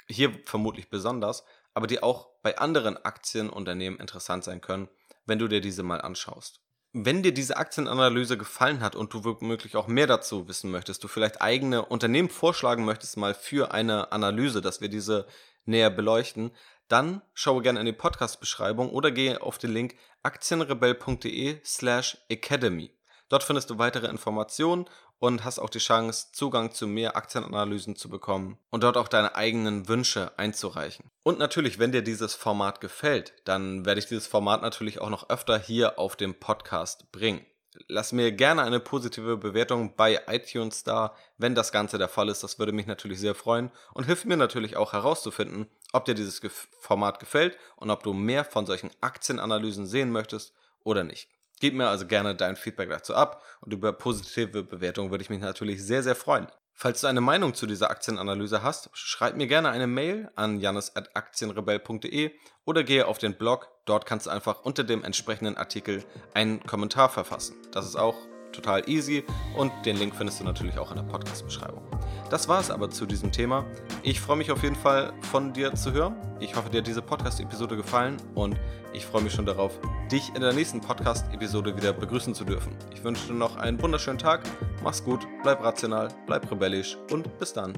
hier 0.07 0.33
vermutlich 0.45 0.91
besonders, 0.91 1.45
aber 1.73 1.87
die 1.87 2.03
auch 2.03 2.29
bei 2.43 2.59
anderen 2.59 2.97
Aktienunternehmen 2.97 3.99
interessant 3.99 4.45
sein 4.45 4.61
können, 4.61 4.89
wenn 5.27 5.39
du 5.39 5.49
dir 5.49 5.61
diese 5.61 5.83
mal 5.83 6.01
anschaust. 6.01 6.61
Wenn 6.93 7.25
dir 7.25 7.35
diese 7.35 7.57
Aktienanalyse 7.57 8.39
gefallen 8.39 8.81
hat 8.81 8.95
und 8.95 9.13
du 9.13 9.25
womöglich 9.25 9.75
auch 9.75 9.89
mehr 9.89 10.07
dazu 10.07 10.47
wissen 10.47 10.71
möchtest, 10.71 11.03
du 11.03 11.09
vielleicht 11.09 11.43
eigene 11.43 11.85
Unternehmen 11.85 12.29
vorschlagen 12.29 12.85
möchtest 12.85 13.17
mal 13.17 13.35
für 13.35 13.73
eine 13.73 14.13
Analyse, 14.13 14.61
dass 14.61 14.81
wir 14.81 14.89
diese 14.89 15.27
näher 15.65 15.91
beleuchten, 15.91 16.53
dann 16.87 17.23
schaue 17.33 17.63
gerne 17.63 17.81
in 17.81 17.87
die 17.87 17.93
Podcast-Beschreibung 17.93 18.91
oder 18.91 19.11
gehe 19.11 19.43
auf 19.43 19.59
den 19.59 19.73
Link 19.73 19.97
aktienrebell.de 20.23 21.61
slash 21.65 22.19
academy. 22.29 22.94
Dort 23.29 23.43
findest 23.43 23.71
du 23.71 23.79
weitere 23.79 24.07
Informationen 24.09 24.87
und 25.19 25.45
hast 25.45 25.59
auch 25.59 25.71
die 25.71 25.79
Chance, 25.79 26.29
Zugang 26.33 26.73
zu 26.73 26.87
mehr 26.87 27.17
Aktienanalysen 27.17 27.97
zu 27.97 28.09
bekommen 28.09 28.59
und 28.71 28.83
dort 28.83 28.97
auch 28.97 29.09
deine 29.09 29.35
eigenen 29.35 29.89
Wünsche 29.89 30.33
einzureichen. 30.39 31.11
Und 31.23 31.39
natürlich, 31.39 31.79
wenn 31.79 31.93
dir 31.93 32.03
dieses 32.03 32.35
Format 32.35 32.81
gefällt, 32.81 33.33
dann 33.45 33.87
werde 33.87 34.01
ich 34.01 34.07
dieses 34.07 34.27
Format 34.27 34.63
natürlich 34.63 35.01
auch 35.01 35.11
noch 35.11 35.31
öfter 35.31 35.59
hier 35.59 35.99
auf 35.99 36.17
dem 36.17 36.35
Podcast 36.35 37.11
bringen. 37.13 37.47
Lass 37.89 38.13
mir 38.13 38.31
gerne 38.31 38.63
eine 38.63 38.79
positive 38.79 39.37
Bewertung 39.37 39.97
bei 39.97 40.21
iTunes 40.29 40.85
da, 40.85 41.17
wenn 41.39 41.57
das 41.57 41.73
Ganze 41.73 41.99
der 41.99 42.09
Fall 42.09 42.29
ist. 42.29 42.45
Das 42.45 42.59
würde 42.59 42.73
mich 42.73 42.87
natürlich 42.87 43.19
sehr 43.19 43.35
freuen 43.35 43.73
und 43.95 44.05
hilft 44.05 44.27
mir 44.27 44.37
natürlich 44.37 44.77
auch 44.77 44.93
herauszufinden, 44.93 45.67
ob 45.93 46.05
dir 46.05 46.15
dieses 46.15 46.41
Format 46.79 47.19
gefällt 47.19 47.59
und 47.77 47.91
ob 47.91 48.05
du 48.05 48.13
mehr 48.13 48.45
von 48.45 48.67
solchen 48.67 48.91
Aktienanalysen 49.01 49.87
sehen 49.87 50.13
möchtest 50.13 50.55
oder 50.85 51.03
nicht. 51.03 51.29
Gib 51.65 51.73
mir 51.73 51.89
also 51.89 52.07
gerne 52.07 52.35
dein 52.35 52.57
Feedback 52.57 52.91
dazu 52.91 53.15
ab 53.15 53.43
und 53.63 53.73
über 53.73 53.95
positive 53.95 54.65
Bewertungen 54.65 55.11
würde 55.11 55.23
ich 55.23 55.31
mich 55.31 55.41
natürlich 55.41 55.83
sehr, 55.83 56.03
sehr 56.03 56.15
freuen. 56.15 56.47
Falls 56.75 57.01
du 57.01 57.07
eine 57.07 57.23
Meinung 57.23 57.55
zu 57.55 57.65
dieser 57.67 57.89
Aktienanalyse 57.89 58.63
hast, 58.63 58.91
schreib 58.93 59.35
mir 59.35 59.47
gerne 59.47 59.71
eine 59.71 59.87
Mail 59.87 60.31
an 60.37 60.61
janis.aktienrebell.de 60.61 62.33
oder 62.67 62.85
gehe 62.85 63.07
auf 63.07 63.17
den 63.17 63.39
Blog. 63.39 63.71
Dort 63.87 64.05
kannst 64.05 64.27
du 64.27 64.31
einfach 64.31 64.61
unter 64.61 64.85
dem 64.85 65.05
entsprechenden 65.05 65.57
Artikel 65.57 66.05
einen 66.35 66.63
Kommentar 66.67 67.09
verfassen. 67.09 67.57
Das 67.73 67.87
ist 67.87 67.97
auch 67.97 68.19
total 68.55 68.89
easy 68.89 69.25
und 69.57 69.73
den 69.85 69.97
Link 69.97 70.15
findest 70.15 70.41
du 70.41 70.45
natürlich 70.45 70.79
auch 70.79 70.91
in 70.91 70.97
der 70.97 71.05
Podcast-Beschreibung. 71.05 71.83
Das 72.31 72.49
war 72.49 72.61
es 72.61 72.71
aber 72.71 72.91
zu 72.91 73.07
diesem 73.07 73.33
Thema. 73.33 73.65
Ich 74.03 74.21
freue 74.21 74.37
mich 74.37 74.51
auf 74.51 74.63
jeden 74.63 74.77
Fall 74.77 75.13
von 75.31 75.53
dir 75.53 75.75
zu 75.75 75.93
hören. 75.93 76.17
Ich 76.41 76.57
hoffe, 76.57 76.71
dir 76.71 76.79
hat 76.79 76.87
diese 76.87 77.03
Podcast-Episode 77.03 77.77
gefallen 77.77 78.17
und 78.35 78.57
ich 78.93 79.05
freue 79.05 79.23
mich 79.23 79.33
schon 79.33 79.47
darauf, 79.47 79.79
dich 80.11 80.31
in 80.35 80.41
der 80.41 80.53
nächsten 80.53 80.81
Podcast-Episode 80.81 81.77
wieder 81.77 81.93
begrüßen 81.93 82.35
zu 82.35 82.45
dürfen. 82.45 82.77
Ich 82.93 83.05
wünsche 83.05 83.27
dir 83.29 83.35
noch 83.35 83.57
einen 83.57 83.81
wunderschönen 83.83 84.19
Tag, 84.19 84.43
mach's 84.83 85.05
gut, 85.05 85.27
bleib 85.43 85.63
rational, 85.63 86.09
bleib 86.27 86.51
rebellisch 86.51 86.97
und 87.11 87.39
bis 87.39 87.53
dann. 87.53 87.75